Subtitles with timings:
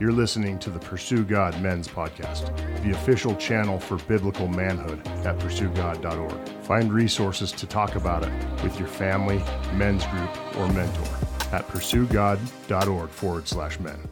[0.00, 2.50] You're listening to the Pursue God Men's Podcast,
[2.82, 6.48] the official channel for biblical manhood at pursuegod.org.
[6.64, 9.40] Find resources to talk about it with your family,
[9.74, 11.14] men's group, or mentor
[11.52, 14.08] at pursuegod.org forward slash men.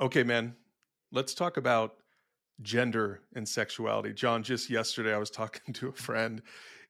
[0.00, 0.54] Okay, men,
[1.12, 1.96] let's talk about
[2.62, 4.14] gender and sexuality.
[4.14, 6.40] John, just yesterday I was talking to a friend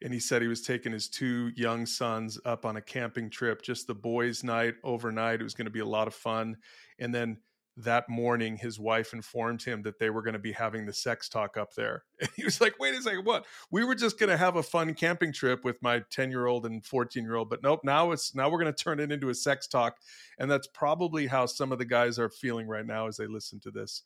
[0.03, 3.63] and he said he was taking his two young sons up on a camping trip,
[3.63, 5.41] just the boys' night overnight.
[5.41, 6.57] It was going to be a lot of fun.
[6.99, 7.39] And then
[7.77, 11.29] that morning, his wife informed him that they were going to be having the sex
[11.29, 12.05] talk up there.
[12.21, 13.45] And he was like, wait a second, what?
[13.71, 16.67] We were just going to have a fun camping trip with my 10 year old
[16.67, 19.29] and 14 year old, but nope, now it's now we're going to turn it into
[19.29, 19.97] a sex talk.
[20.39, 23.59] And that's probably how some of the guys are feeling right now as they listen
[23.61, 24.03] to this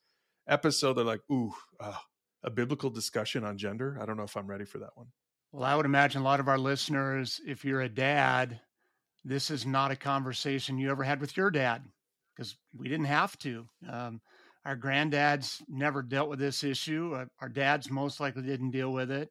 [0.49, 0.95] episode.
[0.95, 1.99] They're like, ooh, uh,
[2.43, 3.99] a biblical discussion on gender.
[4.01, 5.09] I don't know if I'm ready for that one.
[5.51, 8.61] Well, I would imagine a lot of our listeners, if you're a dad,
[9.25, 11.83] this is not a conversation you ever had with your dad
[12.37, 13.67] because we didn't have to.
[13.91, 14.21] Um,
[14.67, 17.15] our granddads never dealt with this issue.
[17.15, 19.31] Uh, our dads most likely didn't deal with it,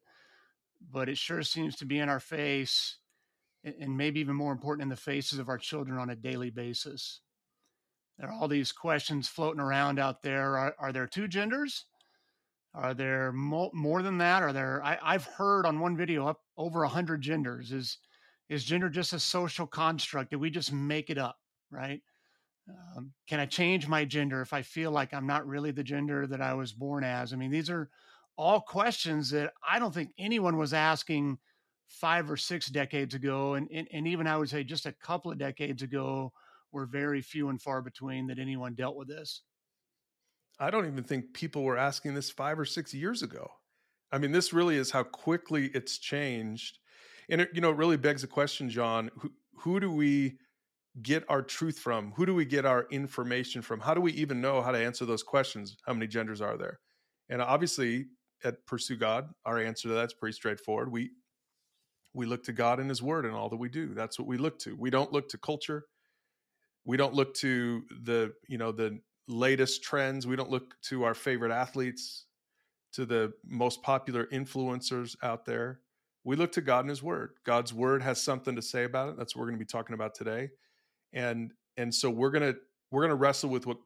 [0.92, 2.98] but it sure seems to be in our face
[3.64, 7.20] and maybe even more important in the faces of our children on a daily basis.
[8.18, 10.56] There are all these questions floating around out there.
[10.56, 11.84] Are, are there two genders?
[12.74, 14.42] Are there mo- more than that?
[14.42, 14.82] Are there?
[14.84, 17.72] I, have heard on one video up over a hundred genders.
[17.72, 17.98] Is
[18.48, 20.30] is gender just a social construct?
[20.30, 21.36] Did we just make it up?
[21.70, 22.02] Right?
[22.68, 26.26] Um, can I change my gender if I feel like I'm not really the gender
[26.26, 27.32] that I was born as?
[27.32, 27.88] I mean, these are
[28.36, 31.38] all questions that I don't think anyone was asking
[31.88, 35.32] five or six decades ago, and and, and even I would say just a couple
[35.32, 36.32] of decades ago
[36.70, 39.42] were very few and far between that anyone dealt with this.
[40.60, 43.48] I don't even think people were asking this five or six years ago.
[44.10, 46.78] I mean, this really is how quickly it's changed.
[47.30, 50.38] And it, you know, it really begs the question, John, who, who do we
[51.02, 52.12] get our truth from?
[52.16, 53.80] Who do we get our information from?
[53.80, 55.76] How do we even know how to answer those questions?
[55.86, 56.80] How many genders are there?
[57.28, 58.06] And obviously,
[58.44, 60.90] at Pursue God, our answer to that's pretty straightforward.
[60.90, 61.10] We
[62.14, 63.94] we look to God and His Word in all that we do.
[63.94, 64.74] That's what we look to.
[64.76, 65.84] We don't look to culture.
[66.84, 70.26] We don't look to the you know the latest trends.
[70.26, 72.24] We don't look to our favorite athletes,
[72.94, 75.80] to the most popular influencers out there.
[76.24, 77.30] We look to God and His Word.
[77.44, 79.16] God's Word has something to say about it.
[79.16, 80.50] That's what we're going to be talking about today,
[81.12, 82.54] and and so we're gonna
[82.90, 83.78] we're gonna wrestle with what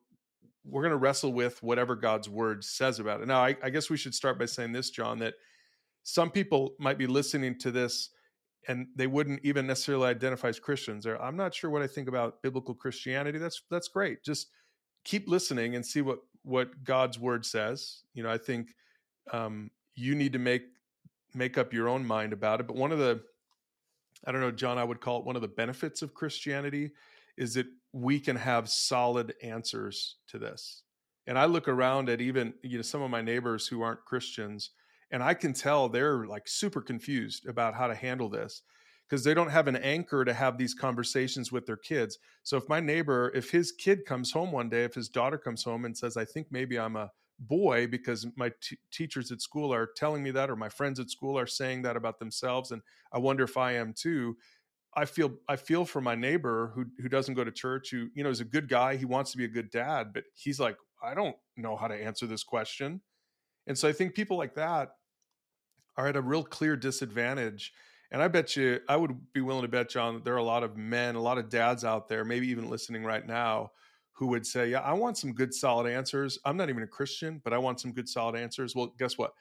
[0.64, 3.28] we're gonna wrestle with whatever God's Word says about it.
[3.28, 5.34] Now, I, I guess we should start by saying this, John, that
[6.04, 8.10] some people might be listening to this
[8.69, 11.06] and they wouldn't even necessarily identify as Christians.
[11.06, 13.38] I'm not sure what I think about biblical Christianity.
[13.38, 14.22] That's that's great.
[14.22, 14.48] Just
[15.04, 18.02] keep listening and see what what God's word says.
[18.14, 18.74] You know, I think
[19.32, 20.62] um, you need to make
[21.34, 22.66] make up your own mind about it.
[22.66, 23.22] But one of the
[24.26, 26.92] I don't know, John, I would call it one of the benefits of Christianity
[27.36, 30.82] is that we can have solid answers to this.
[31.26, 34.70] And I look around at even you know some of my neighbors who aren't Christians,
[35.10, 38.62] and I can tell they're like super confused about how to handle this
[39.12, 42.19] because they don't have an anchor to have these conversations with their kids.
[42.45, 45.62] So if my neighbor, if his kid comes home one day, if his daughter comes
[45.62, 49.71] home and says, "I think maybe I'm a boy because my t- teachers at school
[49.71, 52.81] are telling me that or my friends at school are saying that about themselves and
[53.12, 54.39] I wonder if I am too."
[54.95, 58.25] I feel I feel for my neighbor who who doesn't go to church, who you
[58.25, 58.97] know is a good guy.
[58.97, 61.94] He wants to be a good dad, but he's like, I don't know how to
[61.94, 63.03] answer this question.
[63.67, 64.97] And so I think people like that
[65.99, 67.75] are at a real clear disadvantage
[68.12, 70.45] and I bet you, I would be willing to bet, John, that there are a
[70.45, 73.73] lot of men, a lot of dads out there, maybe even listening right now,
[74.12, 76.39] who would say, Yeah, I want some good, solid answers.
[76.45, 78.77] I'm not even a Christian, but I want some good, solid answers.
[78.77, 79.33] Well, guess what?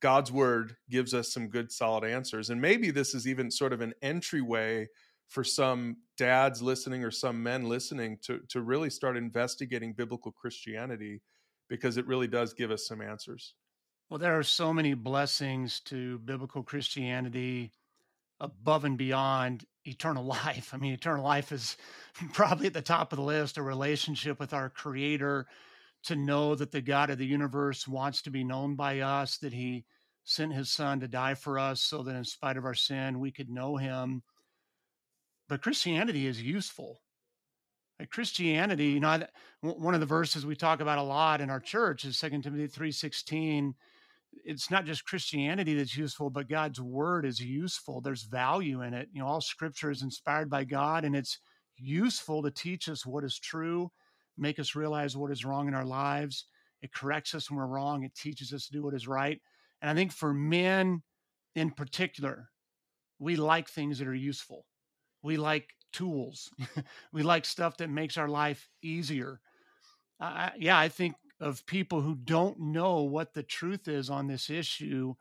[0.00, 2.48] God's word gives us some good, solid answers.
[2.48, 4.88] And maybe this is even sort of an entryway
[5.28, 11.20] for some dads listening or some men listening to, to really start investigating biblical Christianity
[11.68, 13.54] because it really does give us some answers.
[14.08, 17.72] Well, there are so many blessings to biblical Christianity
[18.40, 20.70] above and beyond eternal life.
[20.72, 21.76] I mean, eternal life is
[22.32, 25.46] probably at the top of the list, a relationship with our creator,
[26.04, 29.54] to know that the God of the universe wants to be known by us, that
[29.54, 29.84] he
[30.24, 33.30] sent his son to die for us so that in spite of our sin, we
[33.30, 34.22] could know him.
[35.48, 37.00] But Christianity is useful.
[37.98, 39.24] Like Christianity, you know,
[39.60, 42.66] one of the verses we talk about a lot in our church is Second Timothy
[42.66, 43.74] 3.16,
[44.44, 48.00] it's not just Christianity that's useful, but God's word is useful.
[48.00, 49.08] There's value in it.
[49.12, 51.38] You know, all scripture is inspired by God and it's
[51.76, 53.90] useful to teach us what is true,
[54.36, 56.46] make us realize what is wrong in our lives.
[56.82, 59.40] It corrects us when we're wrong, it teaches us to do what is right.
[59.80, 61.02] And I think for men
[61.54, 62.50] in particular,
[63.18, 64.66] we like things that are useful.
[65.22, 66.50] We like tools.
[67.12, 69.40] we like stuff that makes our life easier.
[70.20, 74.50] Uh, yeah, I think of people who don't know what the truth is on this
[74.50, 75.14] issue.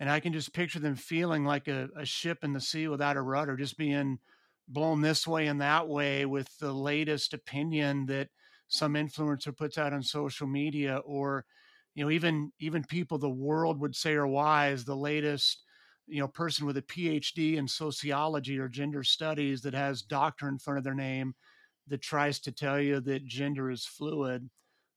[0.00, 3.16] And I can just picture them feeling like a, a ship in the sea without
[3.16, 4.18] a rudder, just being
[4.68, 8.28] blown this way and that way with the latest opinion that
[8.68, 11.44] some influencer puts out on social media or
[11.94, 15.62] you know even even people the world would say are wise the latest
[16.08, 20.58] you know person with a phd in sociology or gender studies that has doctor in
[20.58, 21.32] front of their name
[21.86, 24.48] that tries to tell you that gender is fluid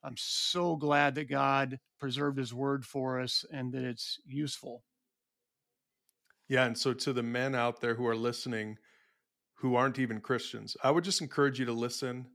[0.03, 4.83] i'm so glad that god preserved his word for us and that it's useful.
[6.47, 8.77] Yeah and so to the men out there who are listening
[9.55, 12.25] who aren't even christians i would just encourage you to listen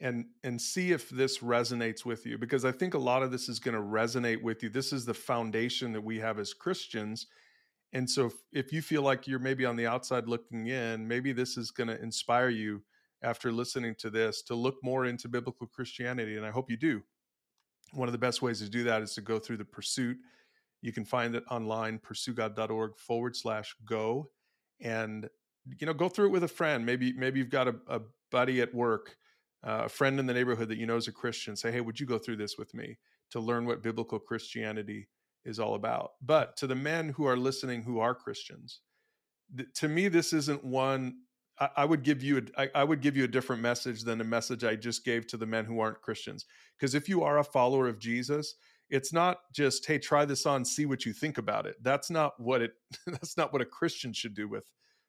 [0.00, 3.48] and and see if this resonates with you because i think a lot of this
[3.48, 4.68] is going to resonate with you.
[4.68, 7.26] This is the foundation that we have as christians
[7.92, 11.32] and so if, if you feel like you're maybe on the outside looking in maybe
[11.32, 12.82] this is going to inspire you
[13.22, 17.02] after listening to this to look more into biblical christianity and i hope you do
[17.92, 20.16] one of the best ways to do that is to go through the pursuit
[20.82, 24.28] you can find it online pursuegod.org forward slash go
[24.80, 25.28] and
[25.78, 28.60] you know go through it with a friend maybe maybe you've got a, a buddy
[28.60, 29.16] at work
[29.66, 31.98] uh, a friend in the neighborhood that you know is a Christian, say, hey, would
[31.98, 32.98] you go through this with me
[33.30, 35.08] to learn what biblical Christianity
[35.44, 36.12] is all about?
[36.22, 38.80] But to the men who are listening who are Christians,
[39.56, 41.16] th- to me, this isn't one.
[41.58, 44.20] I, I would give you a, I, I would give you a different message than
[44.20, 46.46] a message I just gave to the men who aren't Christians.
[46.78, 48.54] Because if you are a follower of Jesus,
[48.88, 52.38] it's not just hey try this on see what you think about it that's not
[52.38, 52.70] what it
[53.08, 54.62] that's not what a christian should do with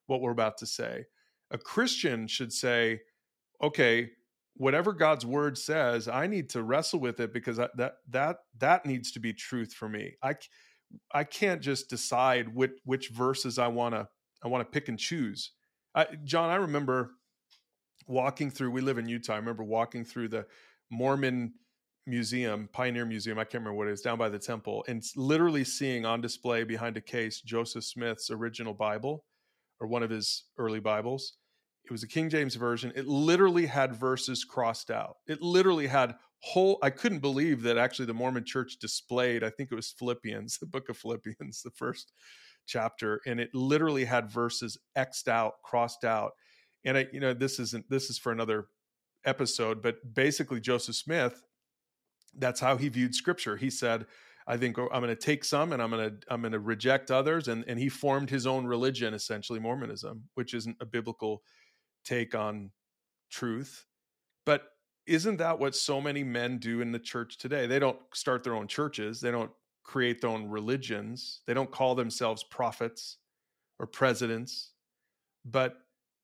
[0.08, 1.06] what we're about to say
[1.52, 3.00] a christian should say
[3.62, 4.10] okay
[4.58, 8.86] whatever God's word says, I need to wrestle with it because I, that that that
[8.86, 10.16] needs to be truth for me.
[10.22, 10.36] I
[11.14, 14.08] I can't just decide which which verses I want to
[14.44, 15.52] I want to pick and choose.
[15.98, 17.12] I, John, I remember
[18.08, 18.72] walking through.
[18.72, 19.34] We live in Utah.
[19.34, 20.46] I remember walking through the
[20.92, 21.56] Mormon
[22.06, 23.40] Museum, Pioneer Museum.
[23.40, 26.64] I can't remember what it is down by the temple, and literally seeing on display
[26.64, 29.26] behind a case Joseph Smith's original Bible
[29.80, 31.34] or one of his early Bibles
[31.88, 32.92] it was a King James version.
[32.96, 35.18] It literally had verses crossed out.
[35.26, 39.72] It literally had whole I couldn't believe that actually the Mormon church displayed, I think
[39.72, 42.12] it was Philippians, the book of Philippians, the first
[42.68, 46.34] chapter, and it literally had verses xed out, crossed out.
[46.86, 48.68] And I, you know, this isn't this is for another
[49.26, 51.44] episode, but basically Joseph Smith,
[52.38, 53.58] that's how he viewed scripture.
[53.58, 54.06] He said,
[54.48, 57.12] I think I'm going to take some and I'm going to I'm going to reject
[57.12, 61.44] others and and he formed his own religion essentially Mormonism, which isn't a biblical
[62.06, 62.72] take on
[63.30, 63.86] truth.
[64.46, 64.64] But
[65.06, 67.68] isn't that what so many men do in the church today?
[67.68, 69.52] They don't start their own churches, they don't
[69.88, 73.18] create their own religions, they don't call themselves prophets
[73.80, 74.74] or presidents,
[75.44, 75.78] but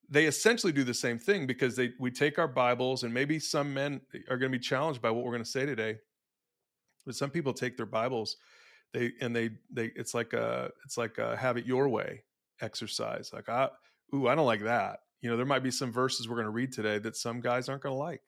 [0.09, 3.73] they essentially do the same thing because they we take our Bibles and maybe some
[3.73, 5.97] men are going to be challenged by what we're going to say today.
[7.05, 8.37] But some people take their Bibles
[8.93, 12.23] they and they they it's like a it's like a have it your way
[12.61, 13.31] exercise.
[13.33, 13.69] Like I
[14.13, 16.51] ooh, I don't like that you know there might be some verses we're going to
[16.51, 18.21] read today that some guys aren't going to like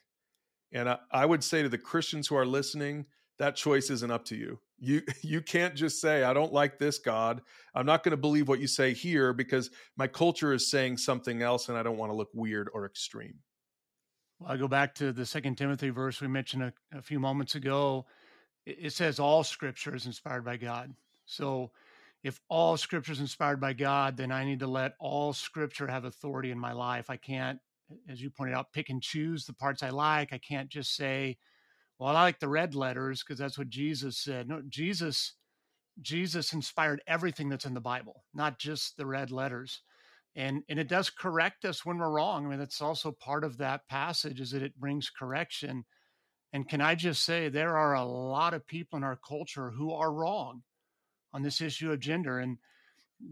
[0.71, 3.05] and I, I, would say to the christians who are listening
[3.37, 6.99] that choice isn't up to you you you can't just say i don't like this
[6.99, 7.41] god
[7.73, 11.41] i'm not going to believe what you say here because my culture is saying something
[11.41, 13.35] else and i don't want to look weird or extreme
[14.39, 17.55] well, i go back to the second timothy verse we mentioned a, a few moments
[17.55, 18.05] ago
[18.65, 20.93] it says all scripture is inspired by god
[21.25, 21.71] so
[22.25, 26.05] if all scripture is inspired by God, then I need to let all scripture have
[26.05, 27.07] authority in my life.
[27.07, 27.59] I can't,
[28.09, 30.33] as you pointed out, pick and choose the parts I like.
[30.33, 31.37] I can't just say,
[31.97, 34.47] well, I like the red letters because that's what Jesus said.
[34.47, 35.33] No, Jesus,
[36.01, 39.81] Jesus inspired everything that's in the Bible, not just the red letters.
[40.35, 42.45] And and it does correct us when we're wrong.
[42.45, 45.85] I mean, that's also part of that passage is that it brings correction.
[46.51, 49.93] And can I just say there are a lot of people in our culture who
[49.93, 50.63] are wrong
[51.35, 52.39] on this issue of gender.
[52.39, 52.57] And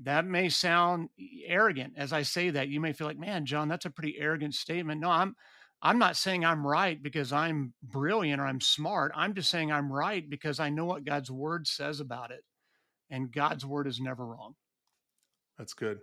[0.03, 1.09] that may sound
[1.47, 2.67] arrogant as I say that.
[2.67, 4.99] You may feel like, man, John, that's a pretty arrogant statement.
[4.99, 5.35] No, I'm
[5.83, 9.11] I'm not saying I'm right because I'm brilliant or I'm smart.
[9.15, 12.43] I'm just saying I'm right because I know what God's word says about it.
[13.09, 14.55] And God's word is never wrong.
[15.57, 15.99] That's good.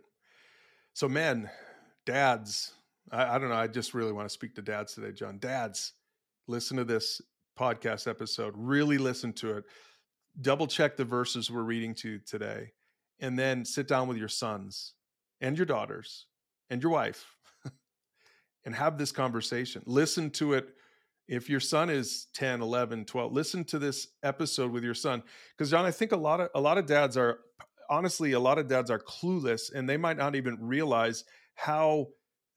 [0.92, 1.50] So, men,
[2.04, 2.74] dads,
[3.10, 3.56] I, I don't know.
[3.56, 5.38] I just really want to speak to dads today, John.
[5.38, 5.94] Dads,
[6.46, 7.20] listen to this
[7.58, 8.54] podcast episode.
[8.56, 9.64] Really listen to it
[10.40, 12.72] double check the verses we're reading to today
[13.20, 14.94] and then sit down with your sons
[15.40, 16.26] and your daughters
[16.70, 17.36] and your wife
[18.64, 19.82] and have this conversation.
[19.86, 20.74] Listen to it.
[21.28, 25.22] If your son is 10 11 12 listen to this episode with your son.
[25.56, 27.38] Because john i think a lot of a lot of dads are
[27.88, 31.24] honestly a lot of dads are clueless and they might not even realize
[31.54, 32.08] how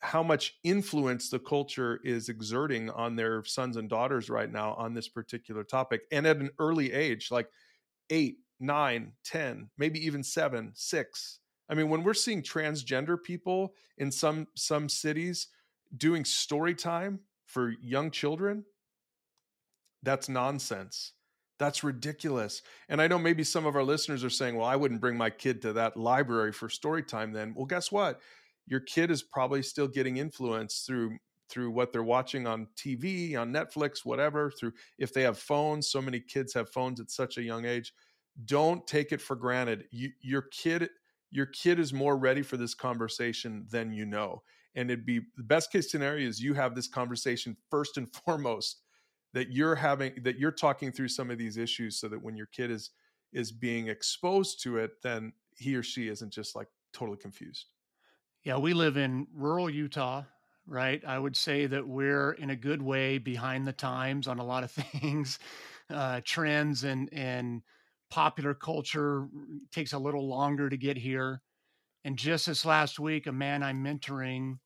[0.04, 4.94] how much influence the culture is exerting on their sons and daughters right now on
[4.94, 6.02] this particular topic.
[6.12, 7.48] And at an early age like
[8.10, 11.40] eight nine ten maybe even seven six.
[11.70, 15.48] I mean when we're seeing transgender people in some some cities
[15.96, 18.64] doing story time for young children
[20.02, 21.14] that's nonsense
[21.60, 25.02] that's ridiculous and i know maybe some of our listeners are saying well i wouldn't
[25.02, 28.20] bring my kid to that library for story time then well guess what
[28.66, 31.18] your kid is probably still getting influence through
[31.50, 36.02] through what they're watching on TV, on Netflix, whatever, through if they have phones, so
[36.02, 37.94] many kids have phones at such a young age.
[38.46, 39.86] Don't take it for granted.
[39.92, 40.90] You, your kid
[41.30, 44.44] your kid is more ready for this conversation than you know.
[44.76, 48.82] And it'd be the best case scenario is you have this conversation first and foremost
[49.34, 52.48] that you're having that you're talking through some of these issues so that when your
[52.48, 52.92] kid is
[53.32, 57.68] is being exposed to it, then he or she isn't just like totally confused.
[58.44, 60.24] Yeah, we live in rural Utah,
[60.68, 61.04] right?
[61.06, 64.64] I would say that we're in a good way behind the times on a lot
[64.64, 65.40] of things,
[65.90, 67.64] uh, trends and and
[68.10, 69.28] popular culture
[69.72, 71.42] takes a little longer to get here.
[72.04, 74.60] And just this last week, a man I'm mentoring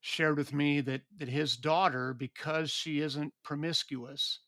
[0.00, 4.40] shared with me that that his daughter, because she isn't promiscuous,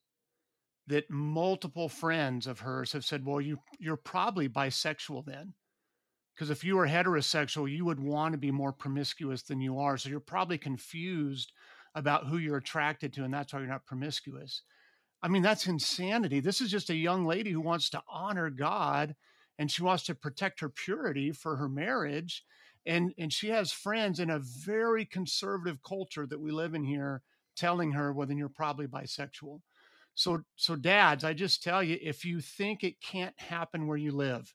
[0.87, 5.55] that multiple friends of hers have said, "Well, you you're probably bisexual then."
[6.35, 9.99] Because if you were heterosexual, you would want to be more promiscuous than you are.
[9.99, 11.53] So you're probably confused
[11.95, 14.63] about who you're attracted to, and that's why you're not promiscuous.
[15.23, 16.41] I mean, that's insanity.
[16.41, 19.17] This is just a young lady who wants to honor God
[19.59, 22.45] and she wants to protect her purity for her marriage.
[22.87, 27.23] And, and she has friends in a very conservative culture that we live in here
[27.57, 29.61] telling her, well, then you're probably bisexual.
[30.15, 34.13] So, so dads, I just tell you, if you think it can't happen where you
[34.13, 34.53] live,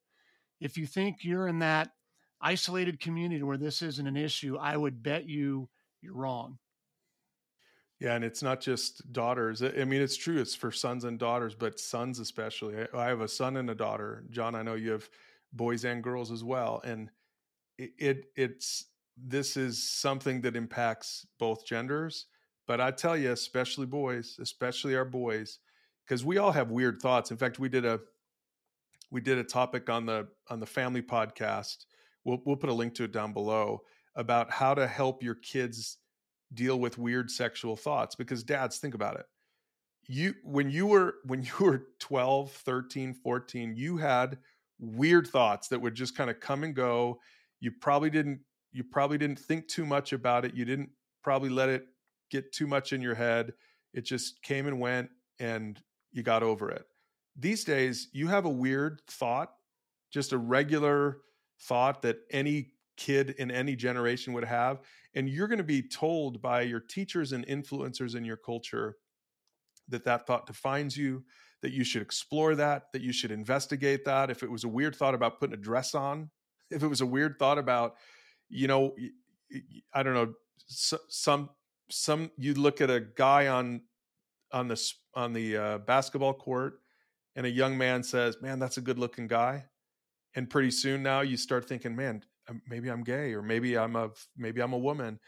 [0.59, 1.89] if you think you're in that
[2.41, 5.69] isolated community where this isn't an issue, I would bet you
[6.01, 6.59] you're wrong.
[7.99, 9.63] Yeah, and it's not just daughters.
[9.63, 10.37] I mean, it's true.
[10.37, 12.75] It's for sons and daughters, but sons especially.
[12.93, 14.25] I have a son and a daughter.
[14.31, 15.09] John, I know you have
[15.53, 17.09] boys and girls as well, and
[17.77, 18.85] it, it it's
[19.17, 22.27] this is something that impacts both genders.
[22.67, 25.59] But I tell you, especially boys, especially our boys,
[26.05, 27.31] because we all have weird thoughts.
[27.31, 27.99] In fact, we did a
[29.11, 31.85] we did a topic on the on the family podcast.
[32.23, 33.81] We'll we'll put a link to it down below
[34.15, 35.97] about how to help your kids
[36.53, 39.25] deal with weird sexual thoughts because dads think about it
[40.07, 44.37] you when you were when you were 12 13 14 you had
[44.79, 47.19] weird thoughts that would just kind of come and go
[47.65, 48.39] you probably didn't
[48.71, 50.89] you probably didn't think too much about it you didn't
[51.23, 51.87] probably let it
[52.29, 53.53] get too much in your head
[53.93, 55.81] it just came and went and
[56.11, 56.85] you got over it.
[57.35, 59.51] These days you have a weird thought
[60.13, 61.17] just a regular
[61.63, 64.79] thought that any kid in any generation would have
[65.15, 68.95] and you're going to be told by your teachers and influencers in your culture
[69.89, 71.23] that that thought defines you
[71.61, 74.95] that you should explore that that you should investigate that if it was a weird
[74.95, 76.29] thought about putting a dress on
[76.71, 77.95] if it was a weird thought about
[78.49, 78.95] you know
[79.93, 80.33] i don't know
[80.67, 81.49] some
[81.89, 83.81] some you look at a guy on
[84.51, 86.79] on the on the uh, basketball court
[87.35, 89.65] and a young man says, "Man, that's a good looking guy,"
[90.35, 92.23] and pretty soon now you start thinking, "Man,
[92.67, 95.19] maybe I'm gay, or maybe I'm a maybe I'm a woman."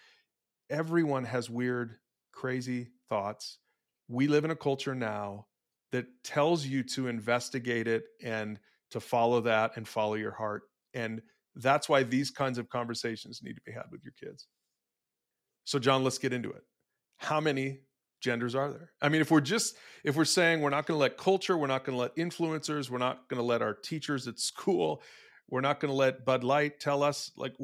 [0.70, 1.98] Everyone has weird,
[2.32, 3.60] crazy thoughts.
[4.08, 5.48] We live in a culture now
[5.92, 8.60] that tells you to investigate it and
[8.92, 10.64] to follow that and follow your heart.
[10.94, 11.22] And
[11.56, 14.48] that's why these kinds of conversations need to be had with your kids.
[15.66, 16.64] So, John, let's get into it.
[17.18, 17.80] How many
[18.22, 18.92] genders are there?
[19.02, 21.68] I mean, if we're just if we're saying we're not going to let culture, we're
[21.68, 25.02] not going to let influencers, we're not going to let our teachers at school,
[25.50, 27.56] we're not going to let Bud Light tell us like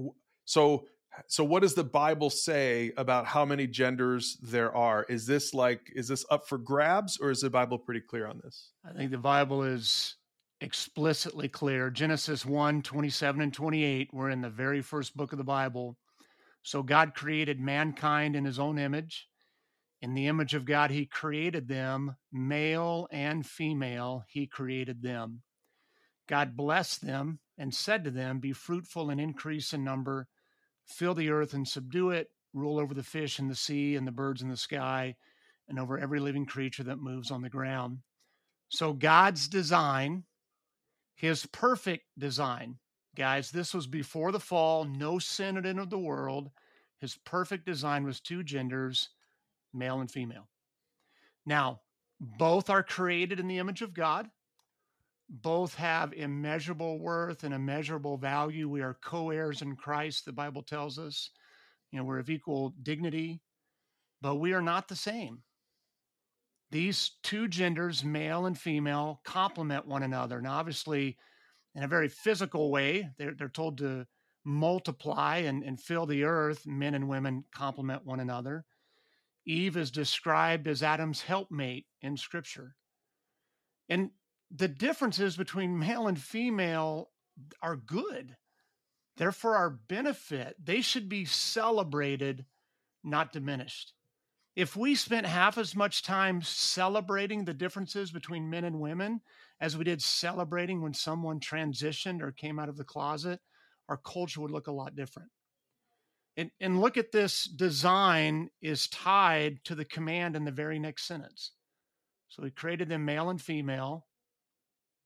[0.46, 0.86] so
[1.28, 5.92] so what does the bible say about how many genders there are is this like
[5.96, 9.12] is this up for grabs or is the bible pretty clear on this i think
[9.12, 10.16] the bible is
[10.64, 11.90] explicitly clear.
[11.90, 15.98] Genesis 1 27 and 28 we're in the very first book of the bible.
[16.64, 19.28] So god created mankind in his own image.
[20.04, 25.44] In the image of God, He created them, male and female, He created them.
[26.28, 30.28] God blessed them and said to them, Be fruitful and increase in number,
[30.86, 34.12] fill the earth and subdue it, rule over the fish in the sea and the
[34.12, 35.16] birds in the sky,
[35.70, 38.00] and over every living creature that moves on the ground.
[38.68, 40.26] So, God's design,
[41.16, 42.80] His perfect design,
[43.16, 46.52] guys, this was before the fall, no sin had entered the world.
[47.00, 49.10] His perfect design was two genders
[49.74, 50.48] male and female.
[51.46, 51.82] Now,
[52.20, 54.30] both are created in the image of God.
[55.30, 58.70] Both have immeasurable worth and immeasurable value.
[58.70, 61.32] We are co heirs in Christ, the Bible tells us.
[61.92, 63.42] You know, we're of equal dignity,
[64.22, 65.44] but we are not the same.
[66.74, 70.42] These two genders, male and female, complement one another.
[70.42, 71.20] Now, obviously,
[71.76, 74.08] in a very physical way, they're, they're told to
[74.44, 76.66] multiply and, and fill the earth.
[76.66, 78.66] Men and women complement one another.
[79.46, 82.76] Eve is described as Adam's helpmate in Scripture.
[83.88, 84.10] And
[84.50, 87.12] the differences between male and female
[87.62, 88.36] are good.
[89.18, 90.56] They're for our benefit.
[90.58, 92.46] They should be celebrated,
[93.04, 93.94] not diminished.
[94.56, 99.22] If we spent half as much time celebrating the differences between men and women
[99.60, 103.40] as we did celebrating when someone transitioned or came out of the closet,
[103.90, 105.30] our culture would look a lot different.
[106.38, 111.06] And, and look at this design is tied to the command in the very next
[111.06, 111.52] sentence.
[112.30, 114.08] So he created them male and female.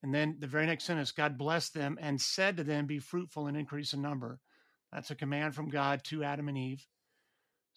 [0.03, 3.47] And then the very next sentence, God blessed them and said to them, Be fruitful
[3.47, 4.39] and increase in number.
[4.93, 6.85] That's a command from God to Adam and Eve.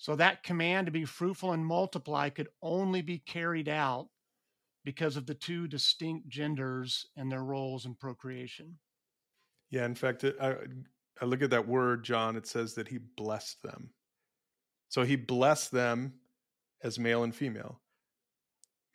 [0.00, 4.08] So that command to be fruitful and multiply could only be carried out
[4.82, 8.78] because of the two distinct genders and their roles in procreation.
[9.68, 10.54] Yeah, in fact, I,
[11.20, 13.90] I look at that word, John, it says that he blessed them.
[14.88, 16.14] So he blessed them
[16.82, 17.78] as male and female.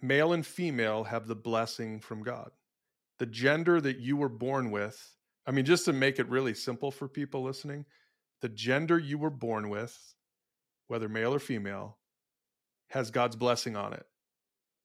[0.02, 2.50] Male and female have the blessing from God.
[3.20, 5.00] The gender that you were born with,
[5.46, 7.86] I mean, just to make it really simple for people listening,
[8.42, 9.96] the gender you were born with,
[10.88, 11.98] whether male or female,
[12.90, 14.06] has God's blessing on it.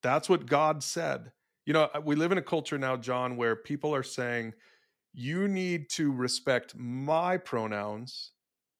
[0.03, 1.31] That's what God said.
[1.65, 4.53] You know, we live in a culture now, John, where people are saying,
[5.13, 8.31] you need to respect my pronouns.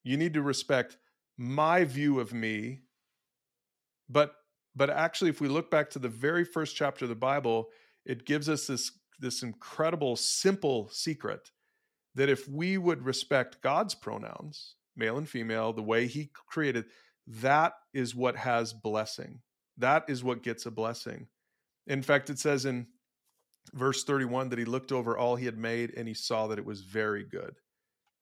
[0.02, 0.96] You need to respect
[1.38, 2.80] my view of me.
[4.08, 4.34] But
[4.74, 7.68] but actually if we look back to the very first chapter of the Bible,
[8.04, 11.50] it gives us this this incredible simple secret
[12.14, 16.86] that if we would respect God's pronouns, male and female, the way he created,
[17.26, 19.40] that is what has blessing.
[19.78, 21.28] That is what gets a blessing.
[21.86, 22.86] In fact, it says in
[23.72, 26.66] verse 31 that he looked over all he had made and he saw that it
[26.66, 27.56] was very good.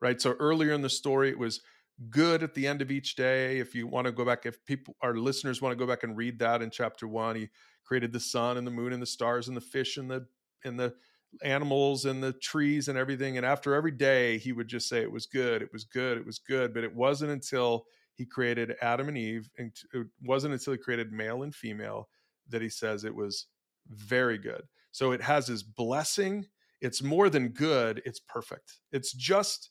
[0.00, 0.20] Right?
[0.20, 1.60] So earlier in the story it was
[2.08, 3.58] good at the end of each day.
[3.58, 6.16] If you want to go back if people our listeners want to go back and
[6.16, 7.48] read that in chapter 1, he
[7.84, 10.26] created the sun and the moon and the stars and the fish and the
[10.64, 10.94] and the
[11.42, 15.12] animals and the trees and everything and after every day he would just say it
[15.12, 17.84] was good, it was good, it was good, but it wasn't until
[18.20, 22.10] he created Adam and Eve and it wasn't until he created male and female
[22.50, 23.46] that he says it was
[23.88, 24.60] very good.
[24.92, 26.44] So it has his blessing.
[26.82, 28.74] It's more than good, it's perfect.
[28.92, 29.70] It's just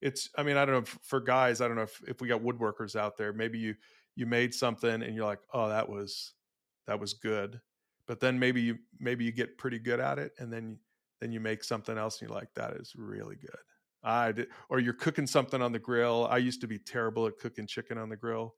[0.00, 2.28] it's I mean, I don't know if, for guys, I don't know if, if we
[2.28, 3.74] got woodworkers out there, maybe you
[4.16, 6.32] you made something and you're like, "Oh, that was
[6.86, 7.60] that was good."
[8.06, 10.78] But then maybe you maybe you get pretty good at it and then
[11.20, 13.60] then you make something else and you're like, "That is really good."
[14.02, 16.26] I did, or you're cooking something on the grill.
[16.30, 18.54] I used to be terrible at cooking chicken on the grill.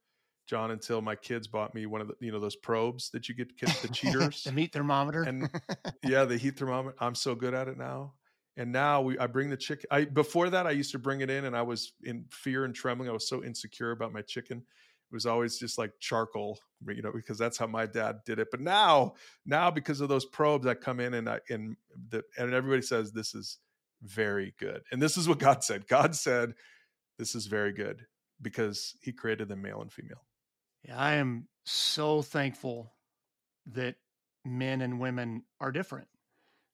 [0.47, 3.35] John until my kids bought me one of the you know those probes that you
[3.35, 5.23] get the cheaters the meat thermometer.
[5.23, 5.49] And
[6.05, 6.97] yeah the heat thermometer.
[7.01, 8.15] I'm so good at it now.
[8.57, 11.31] And now we I bring the chicken I before that I used to bring it
[11.31, 13.09] in and I was in fear and trembling.
[13.09, 14.59] I was so insecure about my chicken.
[14.59, 18.49] It was always just like charcoal you know because that's how my dad did it.
[18.51, 19.15] But now
[19.47, 21.77] now because of those probes I come in and I, and
[22.11, 23.59] the and everybody says this is
[24.03, 26.55] very good and this is what God said God said
[27.19, 28.07] this is very good
[28.41, 30.23] because he created them male and female
[30.85, 32.93] yeah, I am so thankful
[33.67, 33.95] that
[34.45, 36.09] men and women are different.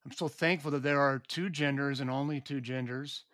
[0.05, 3.25] I'm so thankful that there are two genders and only two genders.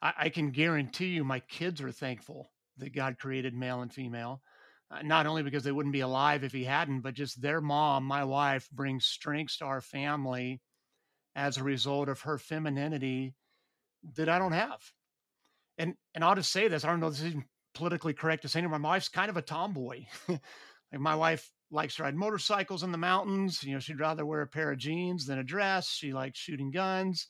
[0.00, 4.42] I, I can guarantee you my kids are thankful that God created male and female.
[4.90, 8.04] Uh, not only because they wouldn't be alive if he hadn't, but just their mom,
[8.04, 10.60] my wife, brings strengths to our family
[11.40, 13.34] as a result of her femininity
[14.16, 14.80] that I don't have.
[15.78, 17.40] And and I'll just say this: I don't know if this is
[17.74, 20.04] politically correct to say my wife's kind of a tomboy.
[20.28, 20.40] like
[20.92, 23.62] my wife likes to ride motorcycles in the mountains.
[23.64, 25.88] You know, she'd rather wear a pair of jeans than a dress.
[25.88, 27.28] She likes shooting guns,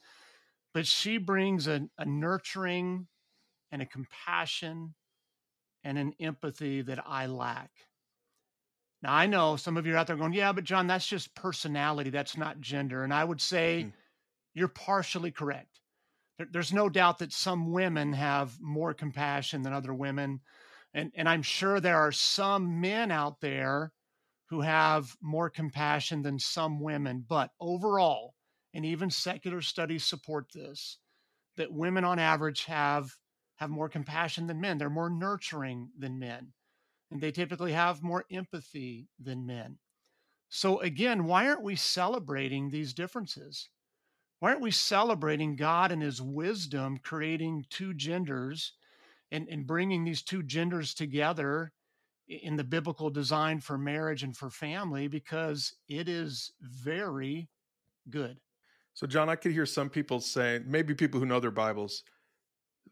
[0.75, 3.07] but she brings a, a nurturing
[3.71, 4.95] and a compassion
[5.85, 7.71] and an empathy that I lack.
[9.03, 11.35] Now, I know some of you are out there going, yeah, but John, that's just
[11.35, 12.11] personality.
[12.11, 13.03] That's not gender.
[13.03, 13.93] And I would say mm.
[14.55, 15.81] You're partially correct
[16.51, 20.41] there's no doubt that some women have more compassion than other women.
[20.95, 23.93] And, and I'm sure there are some men out there
[24.49, 27.25] who have more compassion than some women.
[27.29, 28.35] But overall,
[28.75, 30.99] and even secular studies support this,
[31.57, 33.11] that women on average have,
[33.57, 34.79] have more compassion than men.
[34.79, 36.53] They're more nurturing than men.
[37.11, 39.79] And they typically have more empathy than men.
[40.49, 43.69] So, again, why aren't we celebrating these differences?
[44.41, 48.73] Why aren't we celebrating God and His wisdom creating two genders
[49.31, 51.73] and, and bringing these two genders together
[52.27, 57.49] in the biblical design for marriage and for family because it is very
[58.09, 58.39] good.
[58.95, 62.03] So, John, I could hear some people say, maybe people who know their Bibles,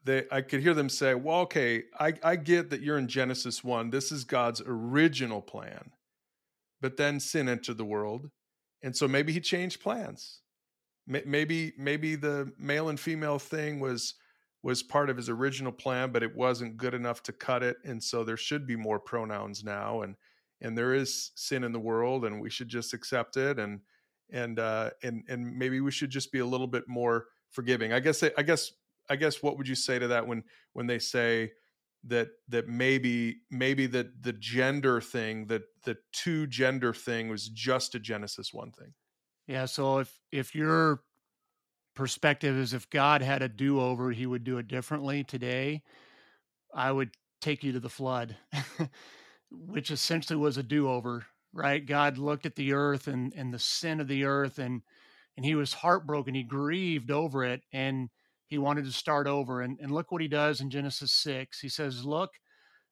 [0.04, 3.64] they I could hear them say, "Well, okay, I, I get that you're in Genesis
[3.64, 3.90] one.
[3.90, 5.90] This is God's original plan,
[6.80, 8.30] but then sin entered the world,
[8.82, 10.40] and so maybe He changed plans.
[11.08, 14.14] Maybe maybe the male and female thing was
[14.62, 17.78] was part of his original plan, but it wasn't good enough to cut it.
[17.84, 20.02] And so there should be more pronouns now.
[20.02, 20.16] And
[20.60, 23.58] and there is sin in the world, and we should just accept it.
[23.58, 23.80] And
[24.30, 27.92] and uh, and and maybe we should just be a little bit more forgiving.
[27.92, 28.72] I guess I guess
[29.08, 30.44] I guess what would you say to that when
[30.74, 31.52] when they say
[32.04, 37.94] that that maybe maybe that the gender thing that the two gender thing was just
[37.94, 38.92] a Genesis one thing.
[39.48, 39.64] Yeah.
[39.64, 41.00] So if if you're
[41.96, 45.82] perspective is if God had a do over, he would do it differently today.
[46.72, 48.36] I would take you to the flood,
[49.50, 51.84] which essentially was a do over, right?
[51.84, 54.82] God looked at the earth and, and the sin of the earth and
[55.36, 56.34] and he was heartbroken.
[56.34, 58.10] He grieved over it and
[58.48, 59.62] he wanted to start over.
[59.62, 61.60] And, and look what he does in Genesis 6.
[61.60, 62.30] He says, Look,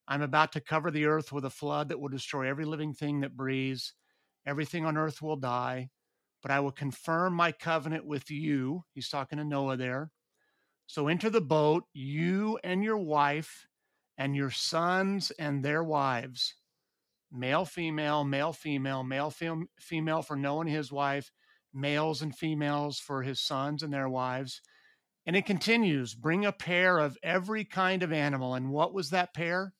[0.08, 3.20] I'm about to cover the earth with a flood that will destroy every living thing
[3.20, 3.94] that breathes.
[4.46, 5.90] Everything on earth will die
[6.46, 8.84] but I will confirm my covenant with you.
[8.94, 10.12] He's talking to Noah there.
[10.86, 12.08] So enter the boat, mm-hmm.
[12.08, 13.66] you and your wife,
[14.16, 16.54] and your sons and their wives,
[17.32, 21.32] male, female, male, female, male, fem- female for Noah and his wife,
[21.74, 24.60] males and females for his sons and their wives.
[25.26, 28.54] And it continues bring a pair of every kind of animal.
[28.54, 29.74] And what was that pair?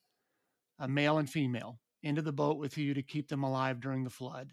[0.79, 4.09] A male and female into the boat with you to keep them alive during the
[4.09, 4.51] flood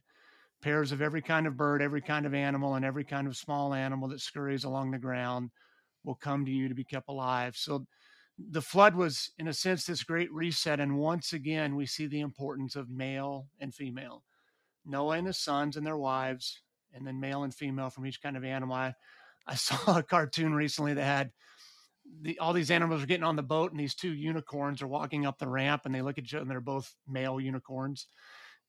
[0.64, 3.74] pairs of every kind of bird, every kind of animal, and every kind of small
[3.74, 5.50] animal that scurries along the ground
[6.04, 7.54] will come to you to be kept alive.
[7.54, 7.86] So
[8.38, 10.80] the flood was, in a sense, this great reset.
[10.80, 14.24] And once again, we see the importance of male and female
[14.86, 16.62] Noah and his sons and their wives,
[16.94, 18.74] and then male and female from each kind of animal.
[18.74, 18.94] I,
[19.46, 21.30] I saw a cartoon recently that had
[22.22, 25.26] the, all these animals are getting on the boat, and these two unicorns are walking
[25.26, 28.06] up the ramp, and they look at each other, and they're both male unicorns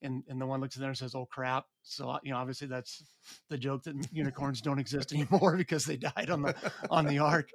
[0.02, 2.38] and and the one looks in there and says, "Oh crap!" So uh, you know,
[2.38, 3.02] obviously that's
[3.48, 6.54] the joke that unicorns don't exist anymore because they died on the
[6.90, 7.50] on the ark.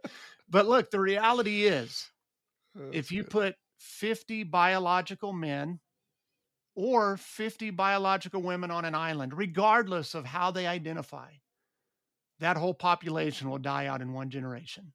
[0.49, 2.09] But look, the reality is,
[2.75, 3.31] that's if you good.
[3.31, 5.79] put fifty biological men
[6.75, 11.29] or 50 biological women on an island, regardless of how they identify,
[12.39, 14.93] that whole population will die out in one generation.